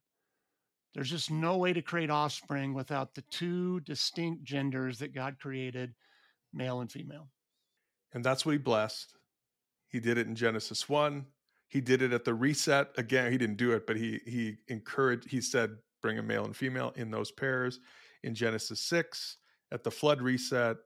[0.93, 5.93] There's just no way to create offspring without the two distinct genders that God created,
[6.51, 7.29] male and female.
[8.17, 9.13] And that's what he blessed.
[9.89, 11.23] He did it in Genesis 1.
[11.67, 12.89] He did it at the reset.
[12.97, 16.55] Again, he didn't do it, but he he encouraged, he said, bring a male and
[16.55, 17.79] female in those pairs.
[18.23, 19.37] In Genesis 6,
[19.71, 20.77] at the flood reset.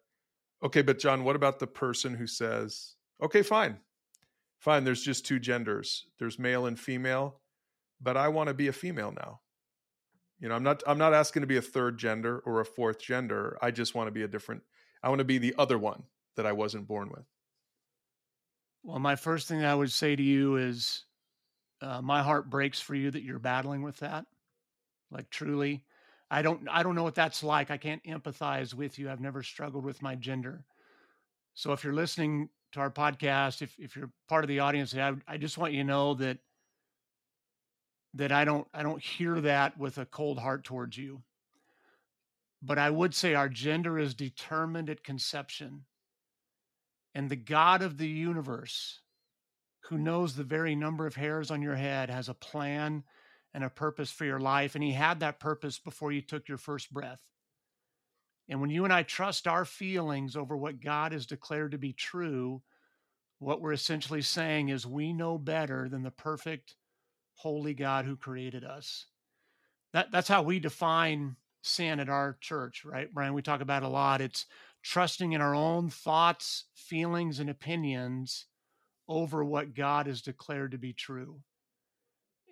[0.61, 3.77] Okay, but John, what about the person who says, okay, fine.
[4.59, 6.07] Fine, there's just two genders.
[6.19, 7.39] There's male and female,
[8.01, 9.39] but I want to be a female now.
[10.41, 12.99] You know, I'm not I'm not asking to be a third gender or a fourth
[12.99, 13.57] gender.
[13.61, 14.63] I just want to be a different
[15.01, 16.03] I want to be the other one
[16.35, 17.25] that I wasn't born with?
[18.83, 21.05] Well, my first thing I would say to you is
[21.81, 24.25] uh, my heart breaks for you that you're battling with that.
[25.11, 25.83] Like truly,
[26.29, 27.69] I don't I don't know what that's like.
[27.69, 29.09] I can't empathize with you.
[29.09, 30.63] I've never struggled with my gender.
[31.53, 35.13] So if you're listening to our podcast, if if you're part of the audience, I,
[35.27, 36.37] I just want you to know that
[38.13, 41.21] that I don't I don't hear that with a cold heart towards you.
[42.63, 45.85] But I would say our gender is determined at conception
[47.13, 49.01] and the God of the universe,
[49.89, 53.03] who knows the very number of hairs on your head, has a plan
[53.53, 54.75] and a purpose for your life.
[54.75, 57.21] And He had that purpose before you took your first breath.
[58.47, 61.93] And when you and I trust our feelings over what God has declared to be
[61.93, 62.61] true,
[63.39, 66.75] what we're essentially saying is we know better than the perfect,
[67.35, 69.07] holy God who created us.
[69.93, 73.33] That, that's how we define sin at our church, right, Brian?
[73.33, 74.21] We talk about a lot.
[74.21, 74.45] It's
[74.83, 78.47] trusting in our own thoughts, feelings, and opinions
[79.07, 81.41] over what God has declared to be true.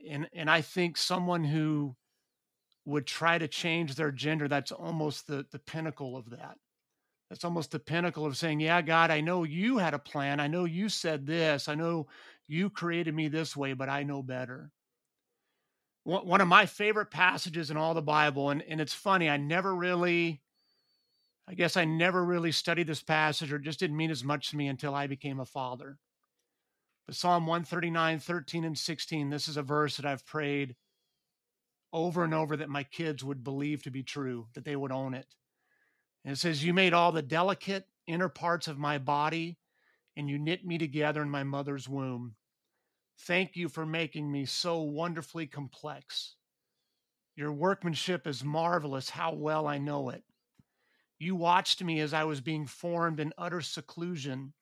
[0.09, 1.95] And and I think someone who
[2.85, 6.57] would try to change their gender, that's almost the, the pinnacle of that.
[7.29, 10.39] That's almost the pinnacle of saying, Yeah, God, I know you had a plan.
[10.39, 11.67] I know you said this.
[11.67, 12.07] I know
[12.47, 14.71] you created me this way, but I know better.
[16.03, 19.75] One of my favorite passages in all the Bible, and, and it's funny, I never
[19.75, 20.41] really
[21.49, 24.55] I guess I never really studied this passage or just didn't mean as much to
[24.55, 25.97] me until I became a father.
[27.07, 30.75] But Psalm 139, 13, and 16, this is a verse that I've prayed
[31.91, 35.15] over and over that my kids would believe to be true, that they would own
[35.15, 35.25] it.
[36.23, 39.57] And it says, You made all the delicate inner parts of my body,
[40.15, 42.35] and you knit me together in my mother's womb.
[43.21, 46.35] Thank you for making me so wonderfully complex.
[47.35, 50.23] Your workmanship is marvelous, how well I know it.
[51.19, 54.53] You watched me as I was being formed in utter seclusion,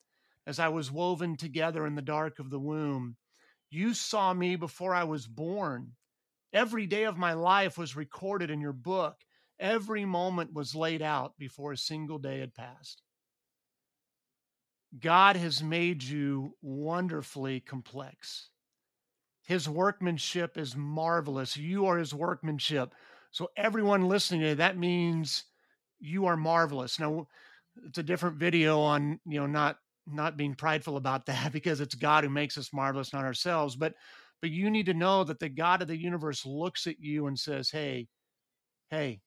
[0.48, 3.16] as I was woven together in the dark of the womb.
[3.70, 5.94] You saw me before I was born.
[6.52, 9.18] Every day of my life was recorded in your book.
[9.60, 13.04] Every moment was laid out before a single day had passed.
[15.00, 18.50] God has made you wonderfully complex.
[19.44, 21.56] His workmanship is marvelous.
[21.56, 22.94] You are his workmanship.
[23.32, 25.44] So, everyone listening to that means
[26.00, 27.00] you are marvelous.
[27.00, 27.28] Now,
[27.86, 29.78] it's a different video on, you know, not
[30.10, 33.76] not being prideful about that because it's God who makes us marvelous, not ourselves.
[33.76, 33.94] But
[34.42, 37.38] but you need to know that the God of the universe looks at you and
[37.38, 38.08] says, Hey,
[38.90, 39.22] hey,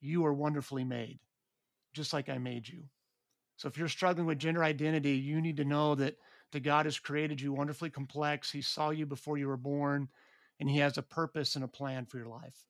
[0.00, 1.18] you are wonderfully made,
[1.94, 2.84] just like I made you.
[3.56, 6.16] So if you're struggling with gender identity, you need to know that
[6.52, 8.50] the God has created you wonderfully complex.
[8.50, 10.08] He saw you before you were born,
[10.60, 12.64] and He has a purpose and a plan for your life.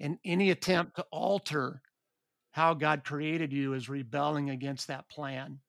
[0.00, 1.82] And any attempt to alter
[2.58, 5.60] how God created you is rebelling against that plan.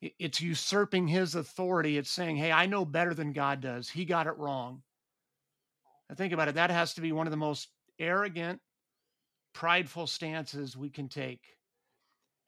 [0.00, 1.98] It's usurping his authority.
[1.98, 3.88] It's saying, hey, I know better than God does.
[3.88, 4.82] He got it wrong.
[6.08, 6.54] I think about it.
[6.54, 8.60] That has to be one of the most arrogant,
[9.52, 11.42] prideful stances we can take.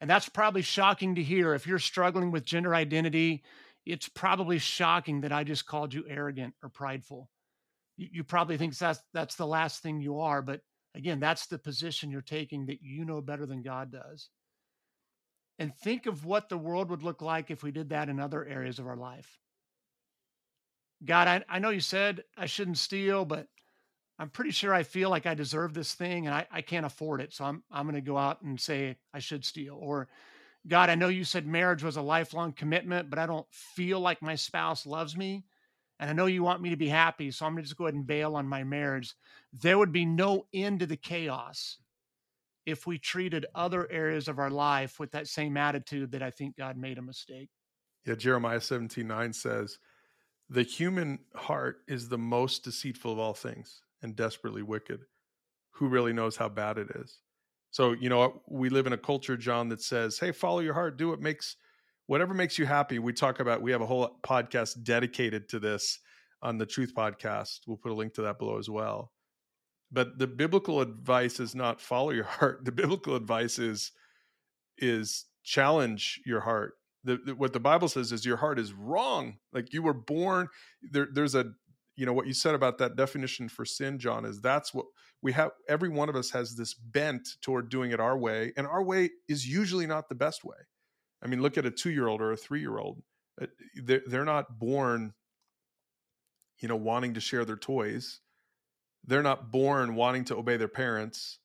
[0.01, 1.53] And that's probably shocking to hear.
[1.53, 3.43] If you're struggling with gender identity,
[3.85, 7.29] it's probably shocking that I just called you arrogant or prideful.
[7.97, 10.61] You, you probably think that's that's the last thing you are, but
[10.95, 14.29] again, that's the position you're taking that you know better than God does
[15.59, 18.45] and think of what the world would look like if we did that in other
[18.45, 19.39] areas of our life.
[21.05, 23.47] God, I, I know you said I shouldn't steal, but
[24.19, 27.21] I'm pretty sure I feel like I deserve this thing and I, I can't afford
[27.21, 27.33] it.
[27.33, 29.77] So I'm I'm gonna go out and say I should steal.
[29.81, 30.09] Or
[30.67, 34.23] God, I know you said marriage was a lifelong commitment, but I don't feel like
[34.23, 35.45] my spouse loves me.
[36.01, 37.31] And I know you want me to be happy.
[37.31, 39.15] So I'm gonna just go ahead and bail on my marriage.
[39.53, 41.79] There would be no end to the chaos
[42.67, 46.57] if we treated other areas of our life with that same attitude that I think
[46.57, 47.51] God made a mistake.
[48.07, 49.79] Yeah, Jeremiah 17 9 says,
[50.49, 55.01] The human heart is the most deceitful of all things and desperately wicked.
[55.73, 57.19] Who really knows how bad it is?
[57.71, 60.97] So, you know, we live in a culture, John, that says, Hey, follow your heart,
[60.97, 61.57] do what makes
[62.07, 62.99] whatever makes you happy.
[62.99, 65.99] We talk about, we have a whole podcast dedicated to this
[66.43, 67.61] on the Truth Podcast.
[67.67, 69.13] We'll put a link to that below as well.
[69.91, 72.65] But the biblical advice is not follow your heart.
[72.65, 73.93] The biblical advice is
[74.79, 76.75] is challenge your heart.
[77.05, 79.37] The, the, what the Bible says is your heart is wrong.
[79.53, 80.49] Like you were born
[80.91, 81.07] there.
[81.13, 81.53] There's a
[81.97, 84.25] you know what you said about that definition for sin, John.
[84.25, 84.87] Is that's what
[85.23, 85.53] we have.
[85.69, 89.11] Every one of us has this bent toward doing it our way, and our way
[89.29, 90.57] is usually not the best way.
[91.25, 93.03] I mean, look at a two year old or a three year old.
[93.41, 93.47] Uh,
[93.83, 95.15] they're, they're not born,
[96.61, 98.21] you know, wanting to share their toys
[99.07, 101.39] they're not born wanting to obey their parents.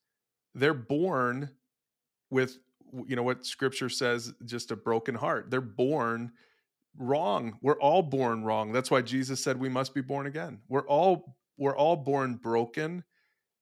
[0.55, 1.51] They're born
[2.29, 2.57] with
[3.05, 5.51] you know what scripture says just a broken heart.
[5.51, 6.31] They're born
[6.97, 7.57] wrong.
[7.61, 8.71] We're all born wrong.
[8.71, 10.59] That's why Jesus said we must be born again.
[10.67, 13.03] We're all we're all born broken.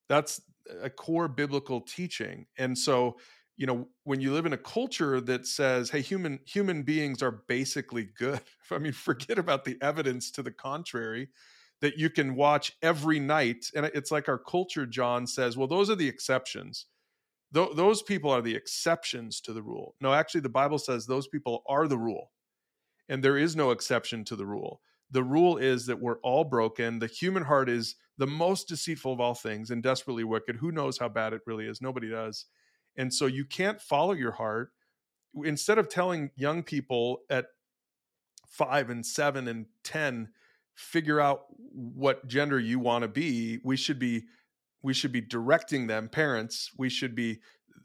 [0.08, 0.42] That's
[0.82, 2.46] a core biblical teaching.
[2.58, 3.18] And so,
[3.58, 7.44] you know, when you live in a culture that says, "Hey, human human beings are
[7.48, 8.42] basically good."
[8.72, 11.30] I mean, forget about the evidence to the contrary
[11.82, 13.70] that you can watch every night.
[13.76, 16.86] And it's like our culture, John says, well, those are the exceptions.
[17.54, 19.96] Th- those people are the exceptions to the rule.
[20.02, 22.32] No, actually, the Bible says those people are the rule.
[23.10, 24.82] And there is no exception to the rule.
[25.12, 27.00] The rule is that we're all broken.
[27.00, 30.58] The human heart is the most deceitful of all things and desperately wicked.
[30.58, 31.82] Who knows how bad it really is?
[31.82, 32.46] Nobody does.
[32.98, 34.72] And so you can't follow your heart.
[35.44, 37.48] Instead of telling young people at
[38.48, 40.30] five and seven and 10,
[40.78, 44.26] figure out what gender you want to be we should be
[44.84, 47.40] we should be directing them parents we should be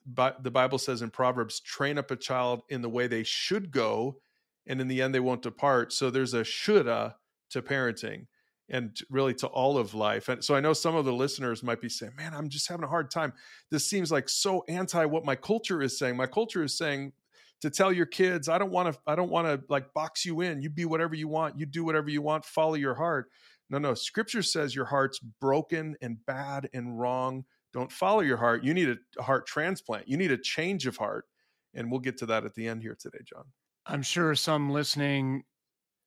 [0.04, 3.70] but the bible says in proverbs train up a child in the way they should
[3.70, 4.18] go
[4.66, 7.16] and in the end they won't depart so there's a shoulda
[7.48, 8.26] to parenting
[8.72, 11.80] and really to all of life and so i know some of the listeners might
[11.80, 13.32] be saying man i'm just having a hard time.
[13.70, 16.16] This seems like so anti what my culture is saying.
[16.16, 17.12] My culture is saying
[17.60, 20.40] to tell your kids i don't want to i don't want to like box you
[20.40, 20.62] in.
[20.62, 21.58] You be whatever you want.
[21.58, 22.44] You do whatever you want.
[22.44, 23.30] Follow your heart.
[23.70, 23.94] No no.
[23.94, 27.44] Scripture says your heart's broken and bad and wrong.
[27.72, 28.64] Don't follow your heart.
[28.64, 30.08] You need a heart transplant.
[30.08, 31.26] You need a change of heart
[31.74, 33.44] and we'll get to that at the end here today john.
[33.86, 35.44] I'm sure some listening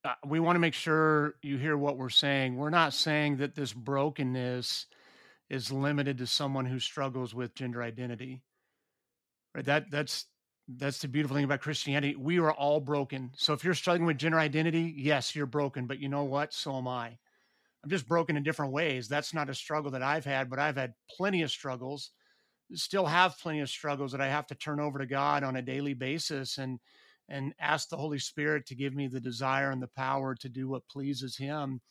[0.05, 3.55] uh, we want to make sure you hear what we're saying we're not saying that
[3.55, 4.85] this brokenness
[5.49, 8.41] is limited to someone who struggles with gender identity.
[9.53, 9.65] Right?
[9.65, 10.25] That that's
[10.67, 12.15] that's the beautiful thing about Christianity.
[12.15, 13.31] We are all broken.
[13.37, 16.53] So if you're struggling with gender identity, yes, you're broken, but you know what?
[16.53, 17.17] So am I.
[17.83, 19.07] I'm just broken in different ways.
[19.07, 22.09] That's not a struggle that I've had, but I've had plenty of struggles.
[22.73, 25.61] Still have plenty of struggles that I have to turn over to God on a
[25.61, 26.79] daily basis and
[27.27, 30.67] and ask the Holy Spirit to give me the desire and the power to do
[30.67, 31.81] what pleases him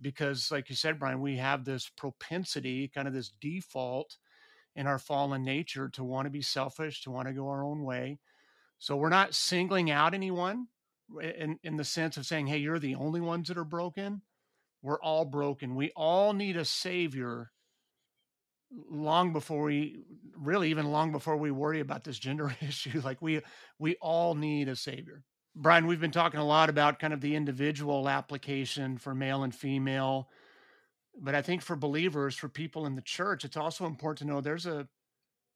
[0.00, 4.16] because like you said Brian, we have this propensity, kind of this default
[4.76, 7.82] in our fallen nature to want to be selfish, to want to go our own
[7.82, 8.18] way.
[8.78, 10.66] So we're not singling out anyone
[11.20, 14.22] in, in the sense of saying, hey, you're the only ones that are broken.
[14.82, 15.74] We're all broken.
[15.74, 17.50] We all need a savior
[18.90, 20.04] long before we
[20.36, 23.40] really even long before we worry about this gender issue like we
[23.78, 25.22] we all need a savior
[25.54, 29.54] brian we've been talking a lot about kind of the individual application for male and
[29.54, 30.28] female
[31.20, 34.40] but I think for believers, for people in the church, it's also important to know
[34.40, 34.88] there's a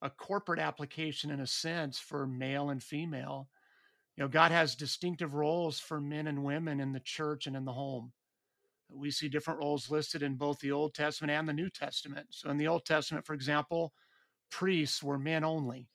[0.00, 3.48] a corporate application in a sense for male and female.
[4.16, 7.64] You know, God has distinctive roles for men and women in the church and in
[7.64, 8.12] the home.
[8.90, 12.26] We see different roles listed in both the Old Testament and the New Testament.
[12.30, 13.92] So in the Old Testament, for example,
[14.50, 15.88] priests were men only.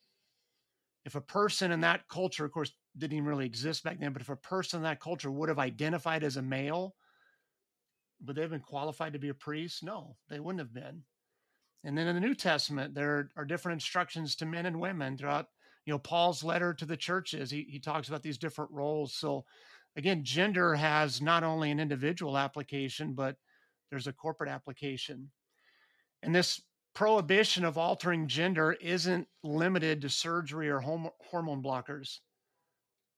[1.04, 4.22] If a person in that culture, of course, didn't even really exist back then, but
[4.22, 6.94] if a person in that culture would have identified as a male,
[8.24, 9.82] would they have been qualified to be a priest?
[9.82, 11.02] No, they wouldn't have been.
[11.82, 15.48] And then in the New Testament, there are different instructions to men and women throughout,
[15.84, 17.50] you know, Paul's letter to the churches.
[17.50, 19.14] He, he talks about these different roles.
[19.14, 19.44] So
[19.96, 23.36] again, gender has not only an individual application, but
[23.90, 25.30] there's a corporate application.
[26.22, 26.60] And this
[26.94, 32.20] prohibition of altering gender isn't limited to surgery or hormone blockers.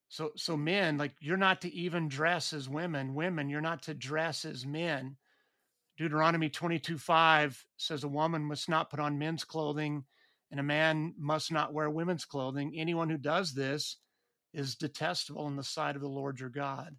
[0.09, 3.15] So so men, like you're not to even dress as women.
[3.15, 5.17] Women, you're not to dress as men.
[5.97, 10.05] Deuteronomy 22:5 says a woman must not put on men's clothing
[10.51, 12.73] and a man must not wear women's clothing.
[12.77, 13.97] Anyone who does this
[14.57, 16.97] is detestable in the sight of the Lord your God.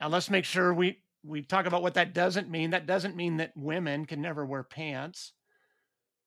[0.00, 2.70] Now let's make sure we we talk about what that doesn't mean.
[2.70, 5.32] That doesn't mean that women can never wear pants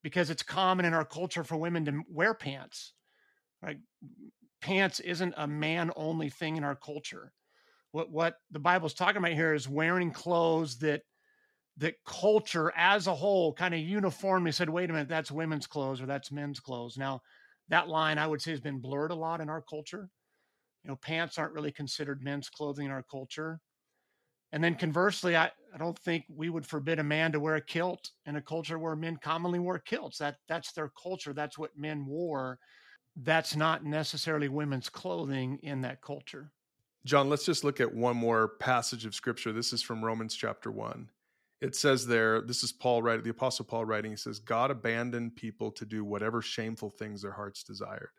[0.03, 2.93] because it's common in our culture for women to wear pants.
[3.61, 3.79] Right?
[4.61, 7.31] pants isn't a man only thing in our culture.
[7.91, 11.03] What what the Bible's talking about here is wearing clothes that
[11.77, 16.01] that culture as a whole kind of uniformly said, wait a minute, that's women's clothes
[16.01, 16.97] or that's men's clothes.
[16.97, 17.21] Now,
[17.69, 20.09] that line I would say has been blurred a lot in our culture.
[20.83, 23.59] You know, pants aren't really considered men's clothing in our culture.
[24.53, 27.61] And then conversely, I, I don't think we would forbid a man to wear a
[27.61, 30.17] kilt in a culture where men commonly wore kilts.
[30.19, 31.33] That that's their culture.
[31.33, 32.59] That's what men wore
[33.23, 36.51] that's not necessarily women's clothing in that culture.
[37.05, 39.51] John, let's just look at one more passage of scripture.
[39.51, 41.07] This is from Romans chapter 1.
[41.59, 45.35] It says there, this is Paul writing, the apostle Paul writing, he says, God abandoned
[45.35, 48.11] people to do whatever shameful things their hearts desired.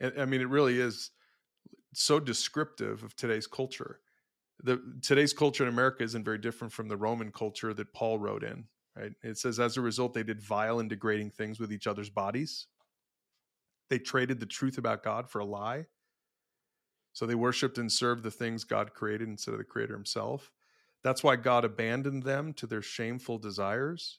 [0.00, 1.10] And, I mean, it really is
[1.92, 4.00] so descriptive of today's culture.
[4.62, 8.42] The today's culture in America isn't very different from the Roman culture that Paul wrote
[8.42, 8.64] in,
[8.96, 9.12] right?
[9.22, 12.66] It says, as a result, they did vile and degrading things with each other's bodies
[13.90, 15.86] they traded the truth about God for a lie.
[17.12, 20.50] So they worshiped and served the things God created instead of the Creator Himself.
[21.04, 24.18] That's why God abandoned them to their shameful desires.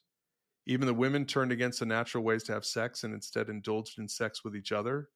[0.66, 4.08] Even the women turned against the natural ways to have sex and instead indulged in
[4.08, 5.08] sex with each other.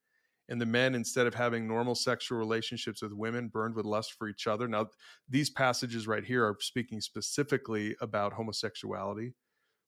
[0.49, 4.29] And the men, instead of having normal sexual relationships with women, burned with lust for
[4.29, 4.67] each other.
[4.67, 4.89] Now,
[5.29, 9.35] these passages right here are speaking specifically about homosexuality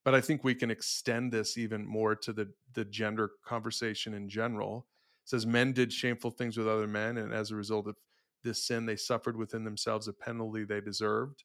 [0.04, 4.28] but I think we can extend this even more to the the gender conversation in
[4.28, 4.86] general.
[5.24, 7.96] It says men did shameful things with other men, and as a result of
[8.42, 11.44] this sin, they suffered within themselves a penalty they deserved.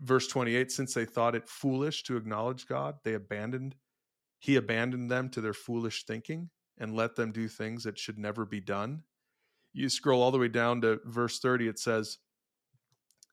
[0.00, 3.76] Verse 28 Since they thought it foolish to acknowledge God, they abandoned,
[4.38, 8.44] He abandoned them to their foolish thinking and let them do things that should never
[8.44, 9.02] be done.
[9.72, 12.18] You scroll all the way down to verse 30, it says,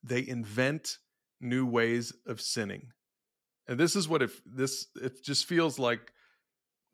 [0.04, 0.98] They invent
[1.40, 2.92] new ways of sinning
[3.68, 6.12] and this is what if this it just feels like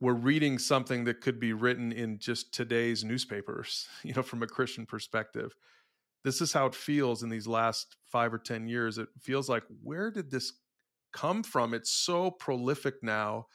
[0.01, 4.47] we're reading something that could be written in just today's newspapers you know from a
[4.47, 5.55] christian perspective
[6.30, 9.63] this is how it feels in these last 5 or 10 years it feels like
[9.82, 10.53] where did this
[11.11, 11.73] come from?
[11.73, 13.47] It's so prolific now.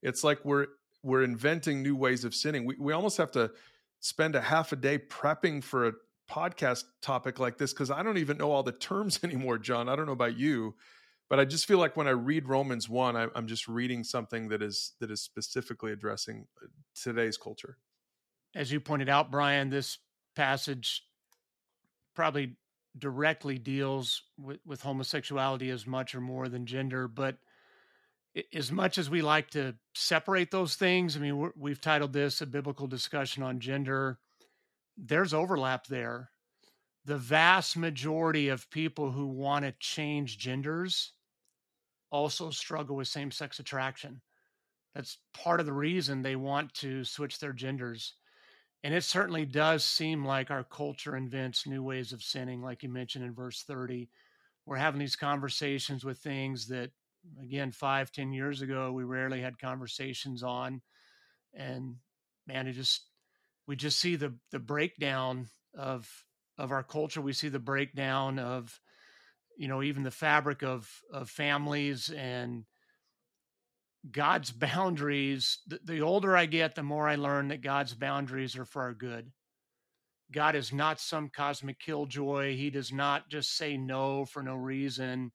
[0.00, 0.66] It's like we're
[1.02, 3.50] we're inventing new ways of sinning we, we almost have to
[3.98, 5.92] spend a half a day prepping for a
[6.30, 9.88] podcast topic like this because i don't even know all the terms anymore john.
[9.88, 10.76] I don't know about you
[11.30, 14.48] but I just feel like when I read Romans one, I, am just reading something
[14.48, 16.66] that is that is specifically addressing uh,
[17.00, 17.78] today's culture.
[18.56, 19.98] As you pointed out, Brian, this
[20.34, 21.04] passage
[22.14, 22.56] probably
[22.98, 27.36] directly deals with, with homosexuality as much or more than gender, but
[28.54, 32.46] as much as we like to separate those things, I mean, we've titled this a
[32.46, 34.18] biblical discussion on gender.
[34.96, 36.30] There's overlap there.
[37.04, 41.12] The vast majority of people who want to change genders
[42.10, 44.20] also struggle with same sex attraction.
[44.94, 48.14] That's part of the reason they want to switch their genders.
[48.82, 52.88] And it certainly does seem like our culture invents new ways of sinning, like you
[52.88, 54.08] mentioned in verse 30.
[54.64, 56.90] We're having these conversations with things that
[57.42, 60.80] again five ten years ago we rarely had conversations on
[61.54, 61.96] and
[62.46, 63.06] man it just
[63.66, 66.08] we just see the the breakdown of
[66.58, 68.80] of our culture we see the breakdown of
[69.56, 72.64] you know even the fabric of of families and
[74.10, 78.64] god's boundaries the, the older i get the more i learn that god's boundaries are
[78.64, 79.30] for our good.
[80.32, 82.56] God is not some cosmic killjoy.
[82.56, 85.32] He does not just say no for no reason.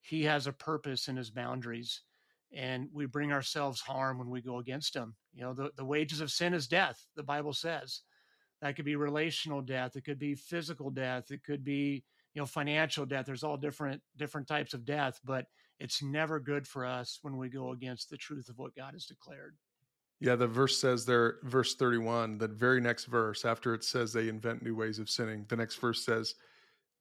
[0.00, 2.02] He has a purpose in his boundaries
[2.52, 5.14] and we bring ourselves harm when we go against him.
[5.32, 8.02] You know the, the wages of sin is death the bible says.
[8.60, 12.04] That could be relational death it could be physical death it could be
[12.34, 13.26] you know financial death.
[13.26, 15.46] There's all different different types of death but
[15.82, 19.06] it's never good for us when we go against the truth of what god has
[19.06, 19.54] declared
[20.20, 24.28] yeah the verse says there verse 31 the very next verse after it says they
[24.28, 26.34] invent new ways of sinning the next verse says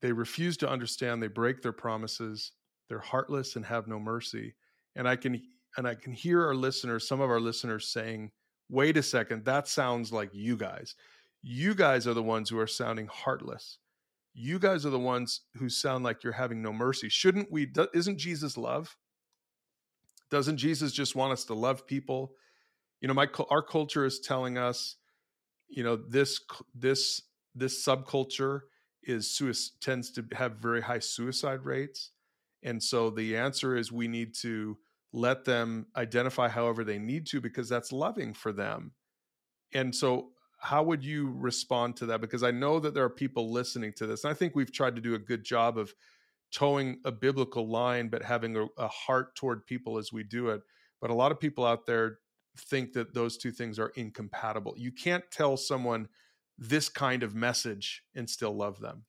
[0.01, 2.53] they refuse to understand they break their promises
[2.91, 4.53] they're heartless and have no mercy.
[4.97, 5.41] And I can
[5.77, 8.31] and I can hear our listeners, some of our listeners saying,
[8.67, 10.95] "Wait a second, that sounds like you guys.
[11.41, 13.77] You guys are the ones who are sounding heartless.
[14.33, 17.09] You guys are the ones who sound like you're having no mercy.
[17.09, 18.95] Shouldn't we isn't Jesus love?
[20.29, 22.33] Doesn't Jesus just want us to love people?
[23.01, 24.95] You know, my our culture is telling us,
[25.67, 26.39] you know, this
[26.73, 27.21] this
[27.53, 28.61] this subculture
[29.03, 29.37] is
[29.81, 32.11] tends to have very high suicide rates
[32.63, 34.77] and so the answer is we need to
[35.13, 38.93] let them identify however they need to because that's loving for them.
[39.73, 40.29] And so
[40.61, 44.05] how would you respond to that because I know that there are people listening to
[44.05, 44.23] this.
[44.23, 45.93] And I think we've tried to do a good job of
[46.51, 50.61] toeing a biblical line but having a, a heart toward people as we do it.
[51.01, 52.19] But a lot of people out there
[52.55, 54.75] think that those two things are incompatible.
[54.77, 56.07] You can't tell someone
[56.59, 59.05] this kind of message and still love them.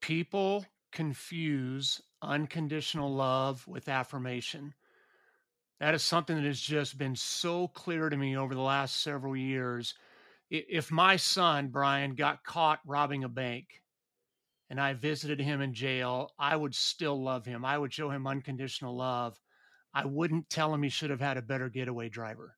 [0.00, 4.72] People confuse unconditional love with affirmation.
[5.80, 9.36] That is something that has just been so clear to me over the last several
[9.36, 9.94] years.
[10.50, 13.82] If my son, Brian, got caught robbing a bank
[14.70, 17.64] and I visited him in jail, I would still love him.
[17.64, 19.38] I would show him unconditional love.
[19.92, 22.56] I wouldn't tell him he should have had a better getaway driver.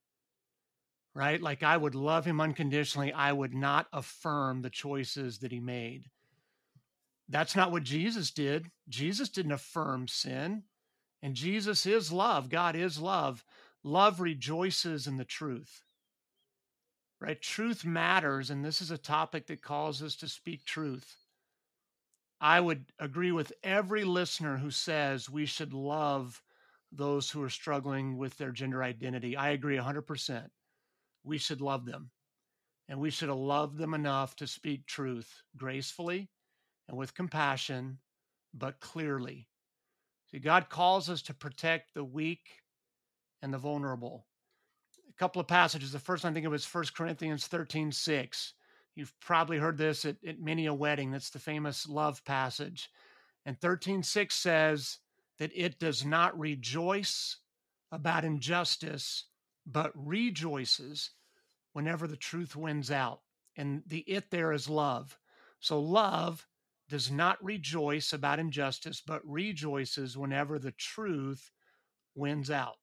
[1.15, 1.41] Right?
[1.41, 3.13] Like I would love him unconditionally.
[3.13, 6.05] I would not affirm the choices that he made.
[7.29, 8.71] That's not what Jesus did.
[8.89, 10.65] Jesus didn't affirm sin.
[11.23, 12.49] And Jesus is love.
[12.49, 13.45] God is love.
[13.83, 15.83] Love rejoices in the truth.
[17.21, 17.41] Right?
[17.41, 18.51] Truth matters.
[18.51, 21.17] And this is a topic that calls us to speak truth.
[22.41, 26.43] I would agree with every listener who says we should love
[26.91, 29.37] those who are struggling with their gender identity.
[29.37, 30.51] I agree 100%.
[31.23, 32.11] We should love them.
[32.89, 36.31] And we should love them enough to speak truth gracefully
[36.89, 37.99] and with compassion,
[38.55, 39.47] but clearly.
[40.31, 42.63] See, God calls us to protect the weak
[43.43, 44.27] and the vulnerable.
[45.21, 45.93] Couple of passages.
[45.93, 48.55] The first I think it was 1 Corinthians 13 6.
[48.95, 51.11] You've probably heard this at, at many a wedding.
[51.11, 52.89] That's the famous love passage.
[53.45, 54.97] And 13 6 says
[55.39, 57.37] that it does not rejoice
[57.93, 59.27] about injustice,
[59.67, 61.11] but rejoices
[61.75, 63.21] whenever the truth wins out.
[63.59, 65.19] And the it there is love.
[65.59, 66.47] So love
[66.89, 71.51] does not rejoice about injustice, but rejoices whenever the truth
[72.15, 72.77] wins out.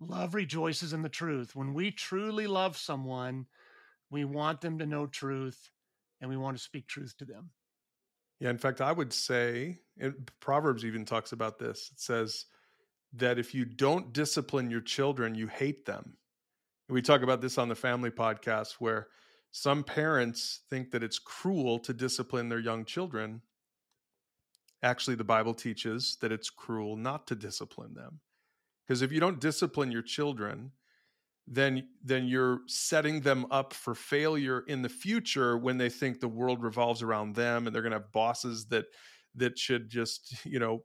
[0.00, 1.56] Love rejoices in the truth.
[1.56, 3.46] When we truly love someone,
[4.10, 5.70] we want them to know truth
[6.20, 7.50] and we want to speak truth to them.
[8.40, 9.78] Yeah, in fact, I would say,
[10.40, 11.90] Proverbs even talks about this.
[11.92, 12.44] It says
[13.14, 16.16] that if you don't discipline your children, you hate them.
[16.88, 19.08] And we talk about this on the family podcast where
[19.50, 23.42] some parents think that it's cruel to discipline their young children.
[24.82, 28.20] Actually, the Bible teaches that it's cruel not to discipline them.
[28.88, 30.72] Because if you don't discipline your children,
[31.46, 36.28] then then you're setting them up for failure in the future when they think the
[36.28, 38.86] world revolves around them and they're going to have bosses that
[39.34, 40.84] that should just you know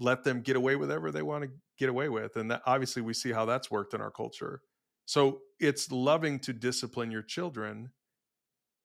[0.00, 3.02] let them get away with whatever they want to get away with and that, obviously
[3.02, 4.62] we see how that's worked in our culture
[5.08, 7.92] so it's loving to discipline your children.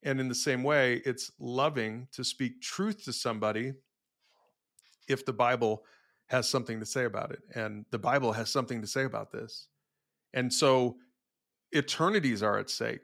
[0.04, 3.74] And in the same way, it's loving to speak truth to somebody
[5.10, 5.84] if the Bible
[6.34, 9.68] has something to say about it and the bible has something to say about this.
[10.34, 10.98] And so
[11.72, 13.02] eternities are at stake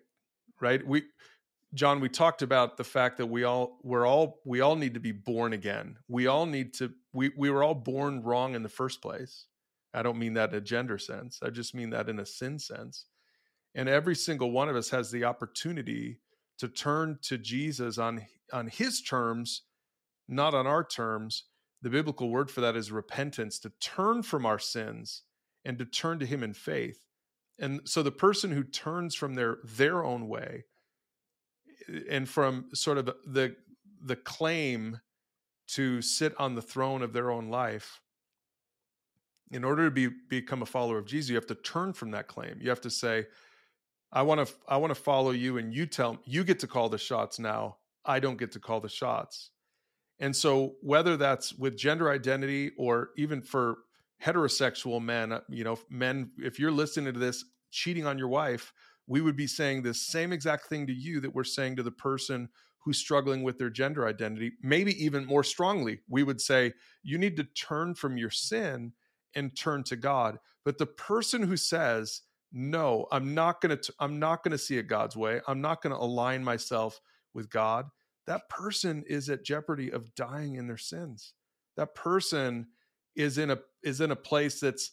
[0.62, 0.86] right?
[0.86, 1.04] We
[1.76, 5.00] john we talked about the fact that we all we're all we all need to
[5.00, 5.98] be born again.
[6.08, 9.46] We all need to we we were all born wrong in the first place.
[9.94, 11.40] I don't mean that in a gender sense.
[11.44, 13.06] I just mean that in a sin sense.
[13.76, 16.20] And every single one of us has the opportunity
[16.58, 19.64] to turn to jesus on on his terms
[20.28, 21.46] not on our terms
[21.82, 25.24] the biblical word for that is repentance to turn from our sins
[25.66, 27.06] and to turn to him in faith.
[27.60, 30.66] And so the person who turns from their their own way
[31.90, 33.56] eh, and from sort of the
[34.02, 35.00] the claim
[35.68, 38.02] to sit on the throne of their own life
[39.52, 42.28] in order to be become a follower of Jesus you have to turn from that
[42.28, 42.58] claim.
[42.62, 43.26] You have to say
[44.12, 46.90] I want to I want to follow you and you tell you get to call
[46.90, 47.78] the shots now.
[48.06, 49.52] I don't get to call the shots
[50.20, 53.78] and so, whether that's with gender identity or even for
[54.24, 58.74] heterosexual men, uh, you know, men, if you're listening to this cheating on your wife,
[59.08, 61.92] we would be saying the same exact thing to you that we're saying to the
[61.92, 62.50] person
[62.80, 64.52] who's struggling with their gender identity.
[64.62, 68.94] Maybe even more strongly, we would say, you need to turn from your sin
[69.36, 70.38] and turn to God.
[70.66, 74.78] But the person who says, no, I'm not going to, I'm not going to see
[74.78, 75.40] it God's way.
[75.48, 77.00] I'm not going to align myself
[77.34, 77.86] with God
[78.28, 81.34] that person is at jeopardy of dying in their sins.
[81.78, 82.68] That person
[83.16, 84.92] is in a is in a place that's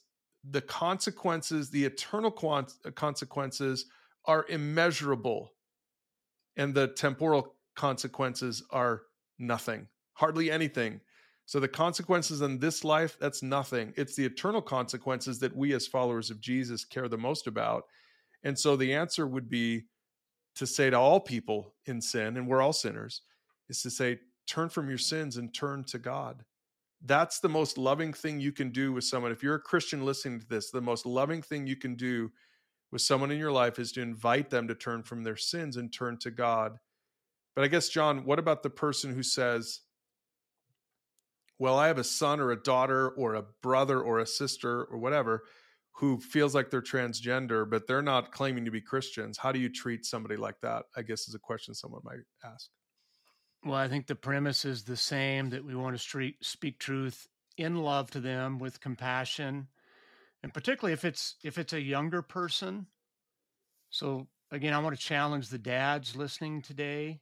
[0.50, 3.86] the consequences, the eternal uh, consequences
[4.26, 5.52] are immeasurable
[6.56, 9.02] and the temporal consequences are
[9.38, 11.00] nothing, hardly anything.
[11.46, 13.92] So the consequences in this life, that's nothing.
[13.96, 17.84] It's the eternal consequences that we as followers of Jesus care the most about.
[18.42, 19.84] And so the answer would be
[20.56, 23.22] to say to all people in sin, and we're all sinners,
[23.68, 26.44] is to say, turn from your sins and turn to God.
[27.04, 29.32] That's the most loving thing you can do with someone.
[29.32, 32.32] If you're a Christian listening to this, the most loving thing you can do
[32.90, 35.92] with someone in your life is to invite them to turn from their sins and
[35.92, 36.78] turn to God.
[37.54, 39.80] But I guess, John, what about the person who says,
[41.58, 44.98] well, I have a son or a daughter or a brother or a sister or
[44.98, 45.44] whatever
[45.96, 49.38] who feels like they're transgender, but they're not claiming to be Christians.
[49.38, 50.84] How do you treat somebody like that?
[50.94, 52.68] I guess is a question someone might ask.
[53.64, 57.26] Well, I think the premise is the same that we want to speak truth
[57.56, 59.68] in love to them with compassion,
[60.42, 62.88] and particularly if it's if it's a younger person.
[63.88, 67.20] So again, I want to challenge the dads listening today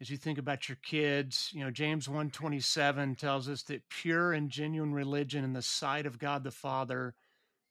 [0.00, 1.50] as you think about your kids.
[1.52, 6.20] You know, James 127 tells us that pure and genuine religion in the sight of
[6.20, 7.14] God the Father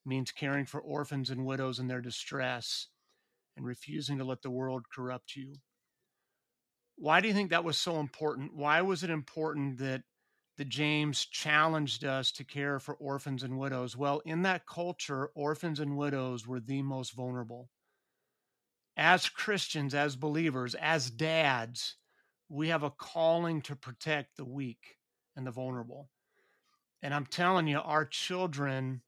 [0.06, 2.88] means caring for orphans and widows in their distress
[3.56, 5.56] and refusing to let the world corrupt you.
[6.96, 8.56] Why do you think that was so important?
[8.56, 10.04] Why was it important that
[10.58, 13.96] that James challenged us to care for orphans and widows?
[13.96, 17.70] Well, in that culture, orphans and widows were the most vulnerable.
[18.98, 21.96] As Christians, as believers, as dads,
[22.50, 24.98] we have a calling to protect the weak
[25.38, 26.10] and the vulnerable.
[27.02, 29.02] And I'm telling you, our children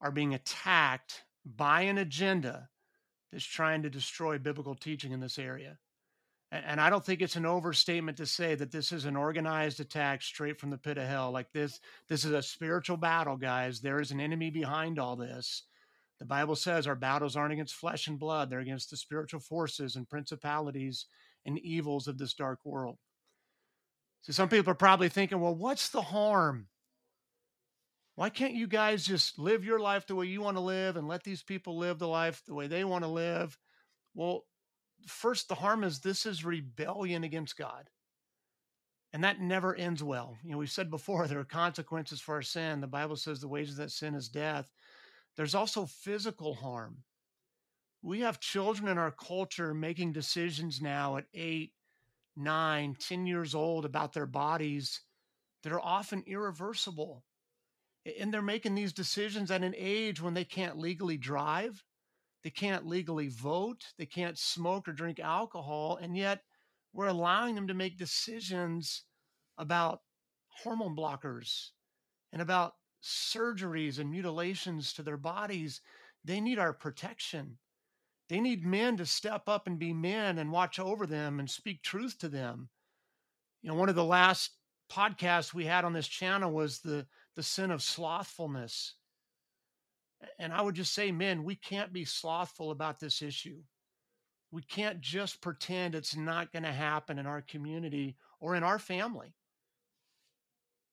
[0.00, 2.68] are being attacked by an agenda
[3.32, 5.78] that's trying to destroy biblical teaching in this area.
[6.50, 10.22] And I don't think it's an overstatement to say that this is an organized attack
[10.22, 11.30] straight from the pit of hell.
[11.30, 11.78] Like this,
[12.08, 13.80] this is a spiritual battle, guys.
[13.80, 15.64] There is an enemy behind all this.
[16.18, 19.94] The Bible says our battles aren't against flesh and blood, they're against the spiritual forces
[19.94, 21.06] and principalities
[21.44, 22.96] and evils of this dark world.
[24.22, 26.66] So some people are probably thinking, well, what's the harm?
[28.18, 31.06] Why can't you guys just live your life the way you want to live and
[31.06, 33.56] let these people live the life the way they want to live?
[34.12, 34.44] Well,
[35.06, 37.88] first, the harm is this is rebellion against God.
[39.12, 40.36] And that never ends well.
[40.42, 42.80] You know, we've said before there are consequences for our sin.
[42.80, 44.68] The Bible says the wages of that sin is death.
[45.36, 47.04] There's also physical harm.
[48.02, 51.70] We have children in our culture making decisions now at eight,
[52.36, 55.02] nine, ten years old about their bodies
[55.62, 57.22] that are often irreversible.
[58.20, 61.84] And they're making these decisions at an age when they can't legally drive.
[62.42, 63.84] They can't legally vote.
[63.98, 65.98] They can't smoke or drink alcohol.
[66.00, 66.42] And yet
[66.92, 69.02] we're allowing them to make decisions
[69.58, 70.02] about
[70.48, 71.70] hormone blockers
[72.32, 75.80] and about surgeries and mutilations to their bodies.
[76.24, 77.58] They need our protection.
[78.28, 81.82] They need men to step up and be men and watch over them and speak
[81.82, 82.68] truth to them.
[83.62, 84.52] You know, one of the last
[84.90, 87.06] podcasts we had on this channel was the
[87.38, 88.96] the sin of slothfulness.
[90.40, 93.62] And I would just say, men, we can't be slothful about this issue.
[94.50, 98.80] We can't just pretend it's not going to happen in our community or in our
[98.80, 99.34] family.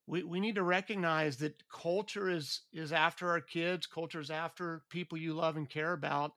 [0.08, 4.84] we, we need to recognize that culture is is after our kids culture is after
[4.90, 6.34] people you love and care about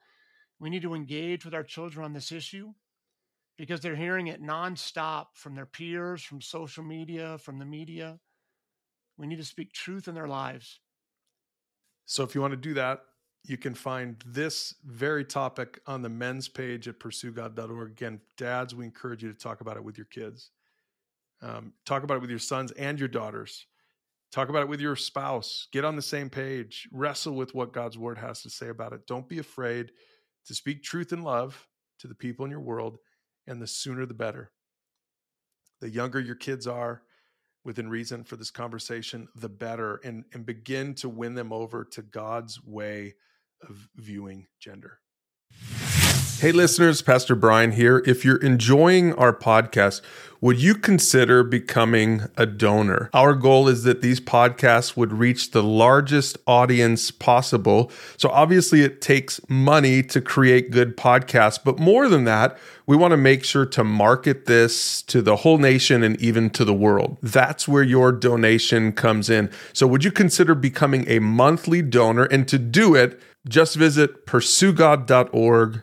[0.61, 2.73] we need to engage with our children on this issue
[3.59, 8.19] because they're hearing it nonstop from their peers from social media from the media
[9.19, 10.81] we need to speak truth in their lives
[12.07, 13.01] so if you want to do that
[13.45, 18.85] you can find this very topic on the men's page at pursuegod.org again dads we
[18.85, 20.51] encourage you to talk about it with your kids
[21.41, 23.67] um, talk about it with your sons and your daughters.
[24.33, 25.69] Talk about it with your spouse.
[25.73, 26.89] Get on the same page.
[26.93, 29.07] Wrestle with what God's word has to say about it.
[29.07, 29.93] Don't be afraid
[30.47, 31.67] to speak truth and love
[32.01, 32.99] to the people in your world,
[33.47, 34.53] and the sooner the better.
[35.81, 37.03] The younger your kids are,
[37.69, 42.01] within reason for this conversation, the better, and, and begin to win them over to
[42.01, 43.13] God's way
[43.61, 45.01] of viewing gender.
[46.41, 48.01] Hey, listeners, Pastor Brian here.
[48.07, 50.03] If you're enjoying our podcast,
[50.41, 53.11] would you consider becoming a donor?
[53.13, 57.91] Our goal is that these podcasts would reach the largest audience possible.
[58.19, 61.59] So, obviously, it takes money to create good podcasts.
[61.63, 65.59] But more than that, we want to make sure to market this to the whole
[65.59, 67.17] nation and even to the world.
[67.21, 69.51] That's where your donation comes in.
[69.73, 72.27] So, would you consider becoming a monthly donor?
[72.27, 75.83] And to do it, just visit pursuegod.org